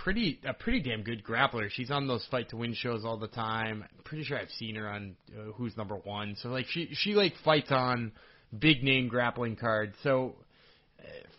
[0.03, 1.69] pretty a pretty damn good grappler.
[1.71, 3.85] She's on those fight to win shows all the time.
[3.97, 6.35] I'm pretty sure I've seen her on uh, Who's Number One.
[6.37, 8.13] So like she she like fights on
[8.59, 9.95] big name grappling cards.
[10.03, 10.37] So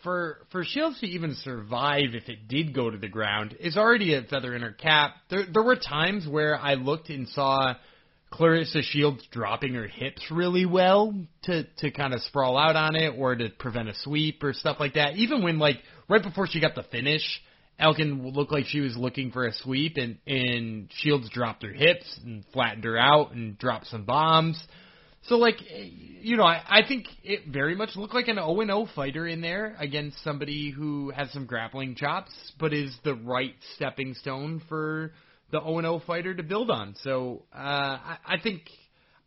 [0.02, 4.14] for for Shields to even survive if it did go to the ground is already
[4.14, 5.14] a feather in her cap.
[5.28, 7.74] There there were times where I looked and saw
[8.32, 13.14] Claressa Shields dropping her hips really well to to kind of sprawl out on it
[13.18, 15.16] or to prevent a sweep or stuff like that.
[15.16, 15.76] Even when like
[16.08, 17.22] right before she got the finish,
[17.78, 22.20] Elkin looked like she was looking for a sweep and and Shields dropped her hips
[22.24, 24.62] and flattened her out and dropped some bombs.
[25.24, 25.56] So like,
[26.22, 29.26] you know, I, I think it very much looked like an O and O fighter
[29.26, 34.62] in there against somebody who has some grappling chops, but is the right stepping stone
[34.68, 35.12] for
[35.50, 36.94] the O and O fighter to build on.
[37.02, 38.62] So uh, I, I think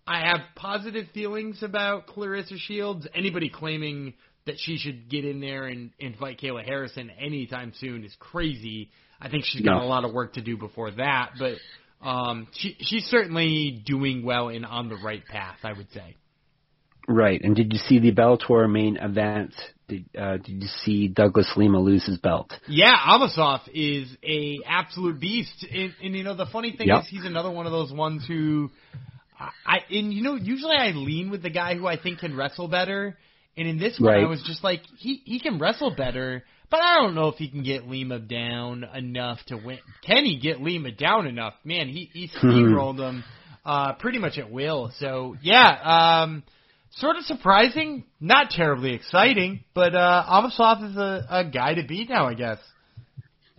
[0.08, 3.08] I have positive feelings about Claressa Shields.
[3.16, 4.14] Anybody claiming
[4.46, 8.90] that she should get in there and, and fight Kayla Harrison anytime soon is crazy.
[9.22, 9.84] I think she's got no.
[9.84, 11.54] a lot of work to do before that, but
[12.04, 16.16] um, she she's certainly doing well and on the right path, I would say.
[17.08, 17.42] Right.
[17.42, 19.54] And did you see the Bellator main event?
[19.88, 22.54] Did, uh, did you see Douglas Lima lose his belt?
[22.68, 27.02] Yeah, Amosov is a absolute beast, and, and you know the funny thing Yep.
[27.02, 28.72] is he's another one of those ones who,
[29.66, 32.70] I and you know usually I lean with the guy who I think can wrestle
[32.70, 33.18] better,
[33.58, 36.96] and in this one I was just like he he can wrestle better, but I
[37.02, 39.78] don't know if he can get Lima down enough to win.
[40.04, 41.54] Can he get Lima down enough?
[41.64, 43.24] Man, he he steamrolled him
[43.64, 44.92] uh, pretty much at will.
[44.98, 46.42] So yeah, um,
[46.94, 52.10] sort of surprising, not terribly exciting, but uh, Amosov is a, a guy to beat
[52.10, 52.58] now, I guess.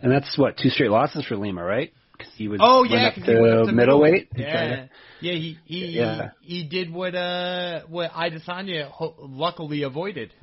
[0.01, 1.93] And that's what two straight losses for Lima, right?
[2.17, 4.27] Because he was Oh yeah, up to, he went up to middleweight.
[4.35, 4.87] Yeah,
[5.21, 5.31] yeah.
[5.31, 6.31] He he Yeah.
[6.41, 10.33] he did what uh what Adesanya ho- luckily avoided.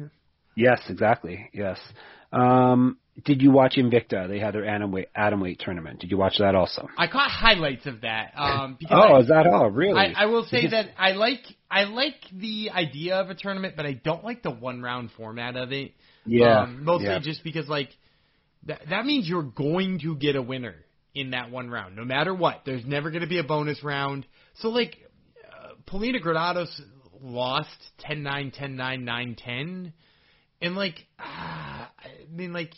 [0.56, 1.50] Yes, exactly.
[1.52, 1.78] Yes.
[2.32, 4.26] Um, did you watch Invicta?
[4.26, 6.00] They had their atom weight, atom weight tournament.
[6.00, 6.88] Did you watch that also?
[6.96, 8.32] I caught highlights of that.
[8.36, 9.70] Um, because Oh, I, is that all?
[9.70, 10.00] Really?
[10.00, 13.84] I, I will say that I like I like the idea of a tournament, but
[13.84, 15.92] I don't like the one round format of it.
[16.24, 16.62] Yeah.
[16.62, 17.18] um, mostly yeah.
[17.18, 17.90] just because like
[18.66, 20.76] that that means you're going to get a winner
[21.14, 22.62] in that one round, no matter what.
[22.64, 24.26] There's never going to be a bonus round.
[24.54, 24.96] So like,
[25.46, 26.80] uh, Polina Granados
[27.20, 27.68] lost
[28.08, 29.92] 10-9, 10-9, 9-10,
[30.60, 31.71] and like, ah,
[32.04, 32.72] I mean like.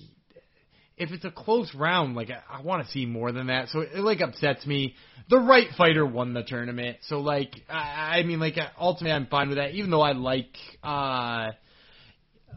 [0.97, 3.81] If it's a close round, like I, I want to see more than that, so
[3.81, 4.95] it, like upsets me.
[5.29, 9.49] The right fighter won the tournament, so like I, I mean, like ultimately I'm fine
[9.49, 9.73] with that.
[9.73, 10.55] Even though I like
[10.85, 11.51] uh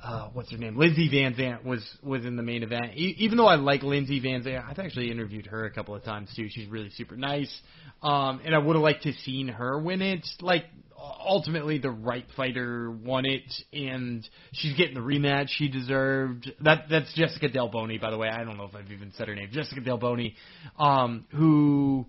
[0.04, 0.78] uh, what's her name?
[0.78, 2.94] Lindsay VanZandt was was in the main event.
[2.96, 6.30] E- even though I like Lindsay VanZandt, I've actually interviewed her a couple of times
[6.36, 6.48] too.
[6.50, 7.62] She's really super nice,
[8.02, 10.26] um, and I would have liked to seen her win it.
[10.42, 10.66] Like
[10.98, 16.52] ultimately, the right fighter won it, and she's getting the rematch she deserved.
[16.62, 18.30] That that's Jessica Delboni, by the way.
[18.30, 19.50] I don't know if I've even said her name.
[19.52, 20.34] Jessica Delboni,
[20.78, 22.06] um, who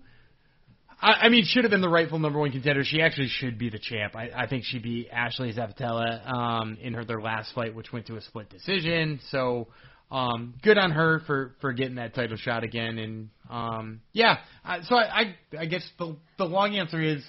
[1.01, 2.83] I, I mean, should have been the rightful number one contender.
[2.83, 4.15] She actually should be the champ.
[4.15, 8.07] I, I think she beat Alesha Zappitella um, in her their last fight, which went
[8.07, 9.19] to a split decision.
[9.29, 9.67] So
[10.11, 12.97] um, good on her for for getting that title shot again.
[12.97, 17.23] And um, yeah, I, so I, I I guess the the long answer is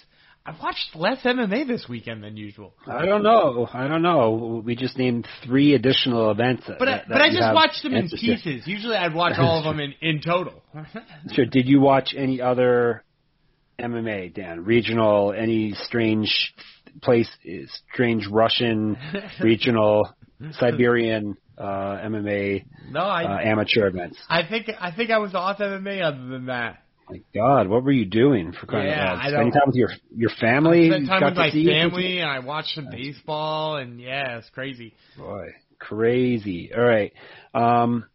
[0.46, 2.72] I've watched less MMA this weekend than usual.
[2.86, 3.68] I don't know.
[3.72, 4.62] I don't know.
[4.64, 6.64] We just named three additional events.
[6.66, 8.66] But I, that- but I just watched them in pieces.
[8.66, 10.62] Usually I'd watch all of them in in total.
[11.32, 11.44] Sure.
[11.44, 13.04] Did you watch any other
[13.78, 14.64] MMA, Dan?
[14.64, 15.32] Regional?
[15.36, 16.54] Any strange
[17.02, 17.28] place?
[17.92, 18.96] Strange Russian
[19.40, 20.08] regional
[20.52, 21.62] Siberian uh,
[22.08, 24.16] MMA no, I uh, amateur events?
[24.28, 26.82] I think I think I was off MMA other than that.
[27.10, 29.30] My God, what were you doing for crying Yeah, out loud?
[29.30, 30.86] Spending time with your your family?
[30.86, 31.66] I spent time with my it?
[31.66, 34.94] family, and I watched some baseball, and yeah, it's crazy.
[35.16, 35.48] Boy,
[35.78, 36.70] crazy.
[36.76, 37.12] All right.
[37.54, 38.06] Um,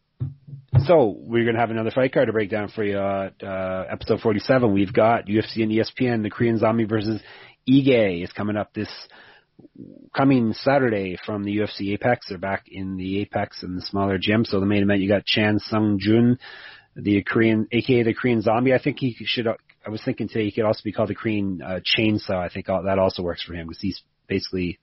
[0.86, 2.98] so we're gonna have another fight card to break down for you.
[2.98, 4.74] Uh, uh, episode 47.
[4.74, 6.24] We've got UFC and ESPN.
[6.24, 7.22] The Korean Zombie versus
[7.70, 8.90] Ige is coming up this
[10.16, 12.28] coming Saturday from the UFC Apex.
[12.30, 14.46] They're back in the Apex in the smaller gym.
[14.46, 16.38] So the main event, you got Chan Sung Jung,
[16.96, 18.74] the Korean, aka the Korean Zombie.
[18.74, 19.48] I think he should.
[19.48, 22.38] I was thinking today he could also be called the Korean uh, Chainsaw.
[22.38, 24.80] I think that also works for him because he's basically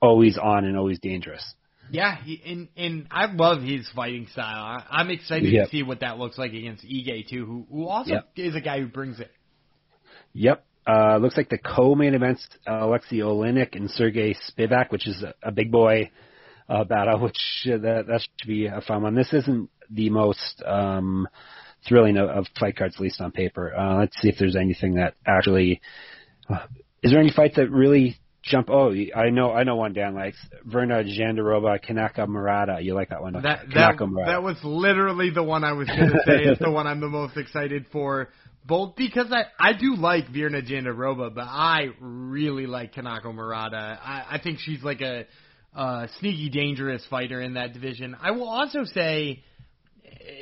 [0.00, 1.54] always on and always dangerous.
[1.90, 4.44] Yeah, he, and and I love his fighting style.
[4.62, 5.64] I, I'm excited Yep.
[5.66, 8.28] to see what that looks like against Ige too, who who also Yep.
[8.36, 9.30] is a guy who brings it.
[10.34, 10.64] Yep.
[10.86, 15.34] Uh, looks like the co-main events, uh, Alexei Oleinik and Sergey Spivac, which is a,
[15.42, 16.10] a big boy
[16.68, 19.14] uh, battle, which uh, that, that should be a fun one.
[19.14, 21.28] This isn't the most um,
[21.86, 23.74] thrilling of, of fight cards, at least on paper.
[23.74, 25.80] Uh, let's see if there's anything that actually.
[26.48, 26.66] Uh,
[27.02, 28.70] is there any fights that really jump?
[28.70, 29.92] Oh, I know, I know one.
[29.92, 32.80] Dan likes Virna Jandiroba, Kanako Murata.
[32.80, 33.34] You like that one?
[33.34, 34.32] That that Murata.
[34.32, 37.08] that was literally the one I was going to say is the one I'm the
[37.08, 38.28] most excited for.
[38.66, 43.98] Both because I I do like Virna Jandiroba, but I really like Kanako Murata.
[44.02, 45.24] I, I think she's like a,
[45.74, 48.14] a sneaky, dangerous fighter in that division.
[48.20, 49.42] I will also say,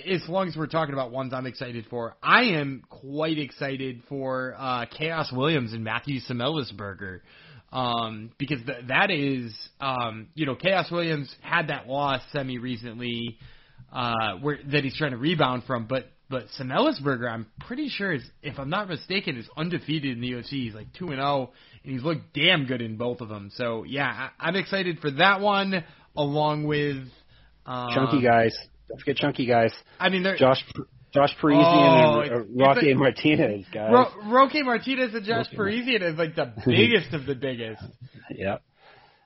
[0.07, 4.55] as long as we're talking about ones I'm excited for, I am quite excited for
[4.59, 7.21] uh, Khaos Williams and Matthew Semelsberger.
[7.73, 13.39] Um, because th- that is, um, you know, Khaos Williams had that loss semi recently,
[13.93, 18.29] uh, where that he's trying to rebound from, but but Semelsberger, I'm pretty sure is,
[18.43, 20.65] if I'm not mistaken, is undefeated in the UFC.
[20.65, 21.53] He's like two and zero,
[21.85, 23.51] and he's looked damn good in both of them.
[23.55, 25.85] So yeah, I, I'm excited for that one,
[26.17, 27.07] along with
[27.65, 28.57] um, chunky guys.
[28.89, 29.73] Don't forget chunky guys.
[29.99, 30.63] I mean, they're, Josh
[31.13, 33.91] Josh Parisian Oh, and uh, Rocky a- Martinez, guys.
[33.93, 37.83] Ro- Roque Martinez and Josh Roque Parisian is like the biggest of the biggest.
[38.35, 38.59] yeah.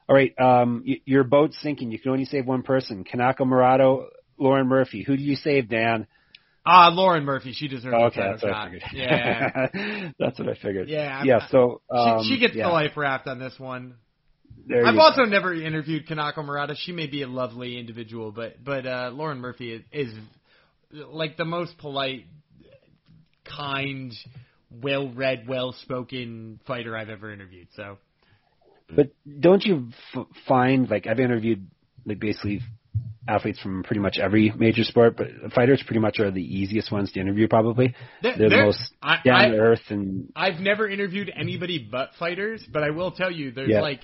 [0.08, 0.32] All right.
[0.40, 1.90] Um, y- your boat's sinking.
[1.90, 3.04] You can only save one person.
[3.04, 4.06] Kanako Murata,
[4.38, 5.02] Lauren Murphy.
[5.02, 6.06] Who do you save, Dan?
[6.66, 8.82] Ah, Lauren Murphy, she deserves Oh, okay, that's what I figured.
[8.92, 9.66] Yeah,
[10.18, 10.88] that's what I figured.
[10.88, 11.46] Yeah, Yeah.
[11.50, 12.66] So um, she, she gets yeah.
[12.66, 13.94] the life raft on this one.
[14.70, 15.28] There I've also go.
[15.28, 16.74] never interviewed Kanako Murata.
[16.76, 20.14] She may be a lovely individual, but but uh, Lauren Murphy is, is
[20.92, 22.24] like the most polite,
[23.44, 24.12] kind,
[24.70, 27.68] well-read, well-spoken fighter I've ever interviewed.
[27.74, 27.98] So
[28.94, 29.10] But
[29.40, 31.66] don't you f- find like I've interviewed
[32.06, 32.60] like basically
[33.28, 37.12] athletes from pretty much every major sport, but fighters pretty much are the easiest ones
[37.12, 37.48] to interview.
[37.48, 39.82] Probably They're- they're the most I, down to earth.
[39.90, 43.80] And I've never interviewed anybody but fighters, but I will tell you, there's Yeah.
[43.82, 44.00] like,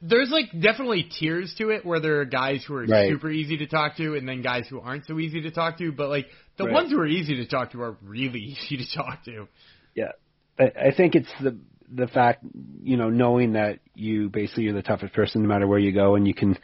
[0.00, 3.10] there's like definitely tiers to it where there are guys who are Right.
[3.10, 5.92] super easy to talk to, and then guys who aren't so easy to talk to.
[5.92, 6.26] But like
[6.56, 6.72] the Right.
[6.72, 8.40] ones who are easy to talk to are really
[8.70, 9.48] easy to talk to.
[9.94, 10.12] yeah.
[10.58, 11.58] I, I think it's the
[11.94, 12.44] the fact
[12.82, 16.14] you know knowing that you basically you're the toughest person no matter where you go
[16.16, 16.58] and you can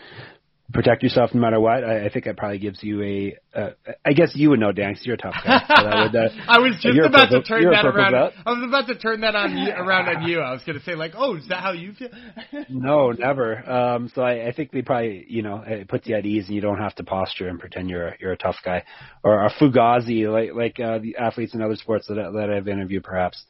[0.72, 1.84] protect yourself no matter what.
[1.84, 3.36] I, I think that probably gives you a.
[3.54, 3.70] Uh,
[4.04, 5.60] I guess you would know, Dan, 'cause you're a tough guy.
[5.68, 8.12] So that would, uh, I was just about to turn that around.
[8.12, 8.32] belt.
[8.46, 10.40] I was about to turn that on you, around on you.
[10.40, 12.08] I was going to say like, oh, is that how you feel?
[12.68, 13.68] No, never.
[13.70, 16.54] Um, so I, I think they probably, you know, it puts you at ease, and
[16.54, 18.84] you don't have to posture and pretend you're a, you're a tough guy,
[19.22, 22.68] or a fugazi like like uh, the athletes in other sports that I- that I've
[22.68, 23.44] interviewed, perhaps.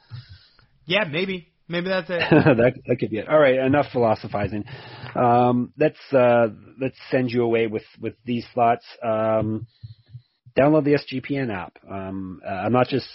[0.87, 2.21] yeah, maybe, maybe that's it.
[2.31, 3.29] that that could be it.
[3.29, 4.65] All right, enough philosophizing.
[5.17, 6.49] Um, let's uh,
[6.81, 8.85] let's send you away with with these thoughts.
[9.03, 9.67] Um,
[10.57, 11.79] download the SGPN app.
[11.91, 13.09] Um, uh, I'm not just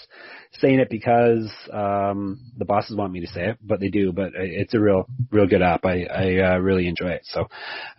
[0.60, 4.12] saying it because um, the bosses want me to say it, but they do.
[4.12, 5.86] But it's a real real good app.
[5.86, 7.22] I I uh, really enjoy it.
[7.26, 7.48] So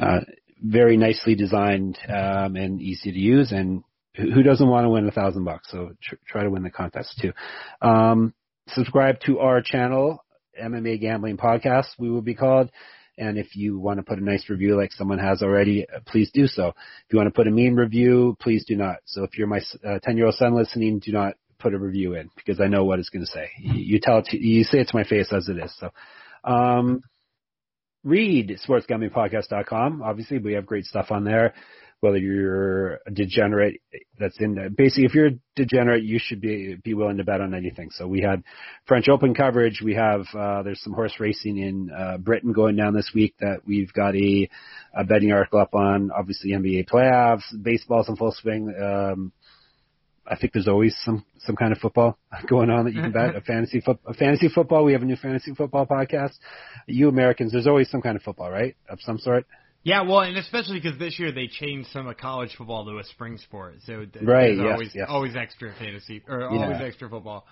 [0.00, 0.20] uh,
[0.62, 3.84] very nicely designed um, and easy to use and.
[4.16, 5.70] who doesn't want to win a thousand bucks?
[5.70, 7.32] So tr- try to win the contest too.
[7.80, 8.34] Um,
[8.74, 10.24] subscribe to our channel,
[10.62, 12.70] MMA Gambling Podcast, we will be called.
[13.16, 16.30] And if you want to put a nice review like someone has already, uh, please
[16.32, 16.68] do so.
[16.68, 18.98] If you want to put a mean review, please do not.
[19.06, 22.30] So if you're my 10 year old son listening, do not put a review in
[22.36, 23.50] because I know what it's going to say.
[23.58, 25.74] You, you tell it to, you say it to my face as it is.
[25.78, 25.90] So,
[26.44, 27.00] um,
[28.04, 30.02] read sportsgamblingpodcast.com.
[30.02, 31.54] Obviously, we have great stuff on there.
[32.00, 33.80] Whether you're a degenerate,
[34.18, 34.70] that's in there.
[34.70, 37.90] Basically, if you're a degenerate, you should be be willing to bet on anything.
[37.90, 38.44] So we had
[38.86, 39.80] French Open coverage.
[39.84, 43.62] We have uh, there's some horse racing in uh, Britain going down this week that
[43.66, 44.48] we've got a,
[44.96, 46.10] a betting article up on.
[46.16, 48.72] Obviously, NBA playoffs, baseball's in full swing.
[48.80, 49.32] Um,
[50.28, 52.18] I think there's always some some kind of football
[52.48, 53.34] going on that you can bet.
[53.34, 54.84] A fantasy foot, a fantasy football.
[54.84, 56.34] We have a new fantasy football podcast.
[56.86, 58.76] You Americans, there's always some kind of football, right?
[58.88, 59.46] Of some sort.
[59.88, 63.04] Yeah, well, and especially because this year they changed some of college football to a
[63.04, 65.06] spring sport, so th- Right, there's yes, always yes.
[65.08, 66.48] always extra fantasy or Yeah.
[66.64, 67.46] always extra football.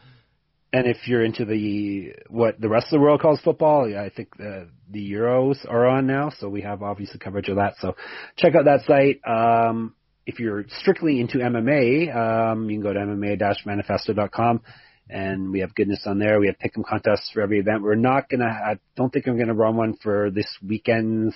[0.71, 4.11] And if you're into the what the rest of the world calls football, yeah, I
[4.11, 7.77] think the the Euros are on now, so we have obviously coverage of that.
[7.81, 7.97] So
[8.37, 9.21] check out that site.
[9.27, 9.95] Um,
[10.27, 14.61] if you're strictly into MMA, um, you can go to MMA-manifesto.com,
[15.09, 16.39] and we have goodness on there.
[16.39, 17.83] We have pick'em contests for every event.
[17.83, 18.45] We're not gonna.
[18.45, 21.35] I don't think I'm gonna run one for this weekend's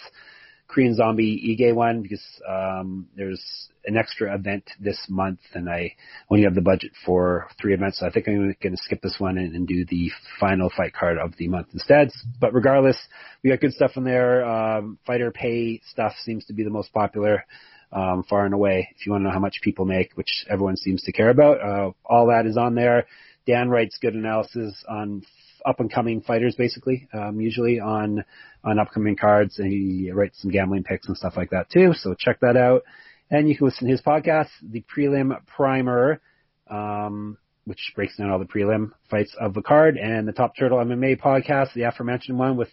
[0.70, 3.42] Korean Zombie Ige one because um, there's
[3.84, 5.94] an extra event this month, and I
[6.30, 7.98] only have the budget for three events.
[7.98, 10.92] So I think I'm going to skip this one and, and do the final fight
[10.92, 12.10] card of the month instead.
[12.40, 12.96] But regardless,
[13.42, 14.44] we got good stuff in there.
[14.44, 17.44] Um, fighter pay stuff seems to be the most popular.
[17.92, 20.76] Um, far and away, if you want to know how much people make, which everyone
[20.76, 23.06] seems to care about, uh, all that is on there.
[23.48, 25.24] Dan writes good analysis on
[25.66, 28.24] up and coming fighters, basically, um, usually on
[28.62, 31.92] on upcoming cards, and he writes some gambling picks and stuff like that too.
[31.94, 32.82] So check that out,
[33.30, 36.20] and you can listen to his podcast, the Prelim Primer,
[36.68, 40.78] um, which breaks down all the prelim fights of the card, and the Top Turtle
[40.78, 42.68] MMA podcast, the aforementioned one with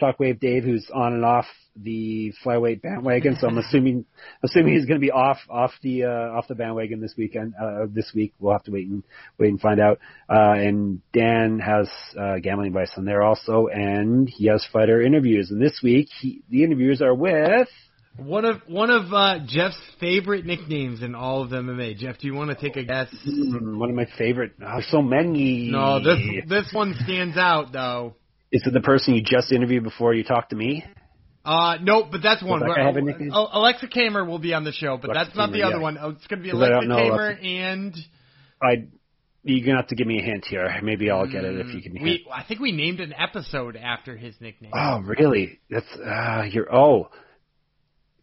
[0.00, 1.46] Shockwave Dave, who's on and off
[1.76, 3.36] the flyweight bandwagon.
[3.38, 4.04] So I'm assuming
[4.44, 7.54] assuming he's going to be off off the uh, off the bandwagon this weekend.
[7.60, 9.02] Uh, this week we'll have to wait and
[9.38, 9.98] wait and find out.
[10.28, 15.50] Uh, and Dan has uh, gambling advice on there also, and he has fighter interviews.
[15.50, 17.68] And this week he, the interviews are with.
[18.18, 21.98] One of one of uh, Jeff's favorite nicknames in all of MMA.
[21.98, 23.14] Jeff, do you want to take a guess?
[23.28, 24.52] mm, One of my favorite.
[24.62, 25.70] Oh, so many.
[25.70, 26.18] No, this
[26.48, 28.14] this one stands out though.
[28.56, 30.82] Is it the person you just interviewed before you talked to me?
[31.44, 32.60] Uh, nope, but that's one.
[32.60, 33.00] Does where- have a
[33.34, 35.82] oh, Alexa Kamer will be on the show, but Alexa that's not the other yeah.
[35.82, 35.98] one.
[36.00, 37.94] Oh, it's going to be Alexa Kamer Alexa- and
[38.62, 38.86] I.
[39.42, 40.68] You're gonna have to give me a hint here.
[40.82, 42.20] Maybe I'll get it if you give me hint.
[42.26, 42.32] we.
[42.32, 44.72] I think we named an episode after his nickname.
[44.74, 45.60] Oh, really?
[45.70, 46.74] That's uh, you're.
[46.74, 47.10] Oh,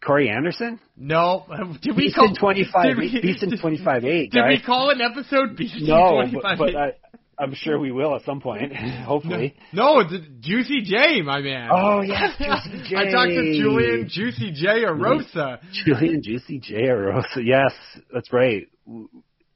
[0.04, 0.80] Corey Anderson.
[0.96, 1.46] No,
[1.80, 2.88] did we Beast call in twenty five.
[2.88, 4.32] did we- Beast in twenty five eight.
[4.32, 6.42] Did we call an episode Beast in No, 25?
[6.42, 6.92] but, but I,
[7.38, 8.74] I'm sure we will at some point.
[8.76, 9.54] Hopefully.
[9.72, 11.68] no, it's Juicy J, my man.
[11.72, 12.96] Oh yes, Juicy J.
[12.96, 15.58] I talked to Julian Juicy J Erosa.
[15.84, 16.74] Julian Juicy J.
[16.88, 17.42] Erosa.
[17.44, 17.72] Yes,
[18.12, 18.66] that's right.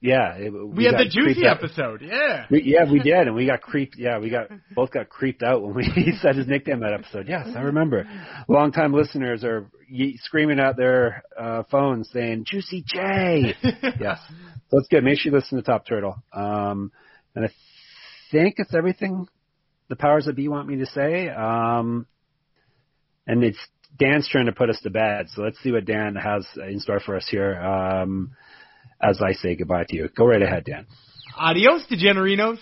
[0.00, 1.56] Yeah, We, we had the juicy out.
[1.58, 2.02] episode.
[2.02, 2.46] Yeah.
[2.48, 3.96] We, yeah, we did, and we got creeped.
[3.98, 7.26] Yeah, we got both got creeped out when we he said his nickname that episode.
[7.28, 8.08] Yes, I remember.
[8.46, 13.56] Longtime listeners are ye- screaming out their uh, phones saying "Juicy J."
[13.98, 14.20] yes,
[14.70, 15.02] so it's good.
[15.02, 16.14] Make sure you listen to Top Turtle.
[16.32, 16.92] Um,
[17.34, 17.48] and I
[18.30, 19.26] think it's everything
[19.88, 21.28] the powers that be want me to say.
[21.28, 22.06] Um,
[23.26, 23.58] and it's
[23.98, 27.00] Dan's trying to put us to bed, so let's see what Dan has in store
[27.00, 27.54] for us here.
[27.60, 28.32] Um,
[29.00, 30.86] as I say goodbye to you, go right ahead, Dan.
[31.36, 32.58] Adios, degenerinos.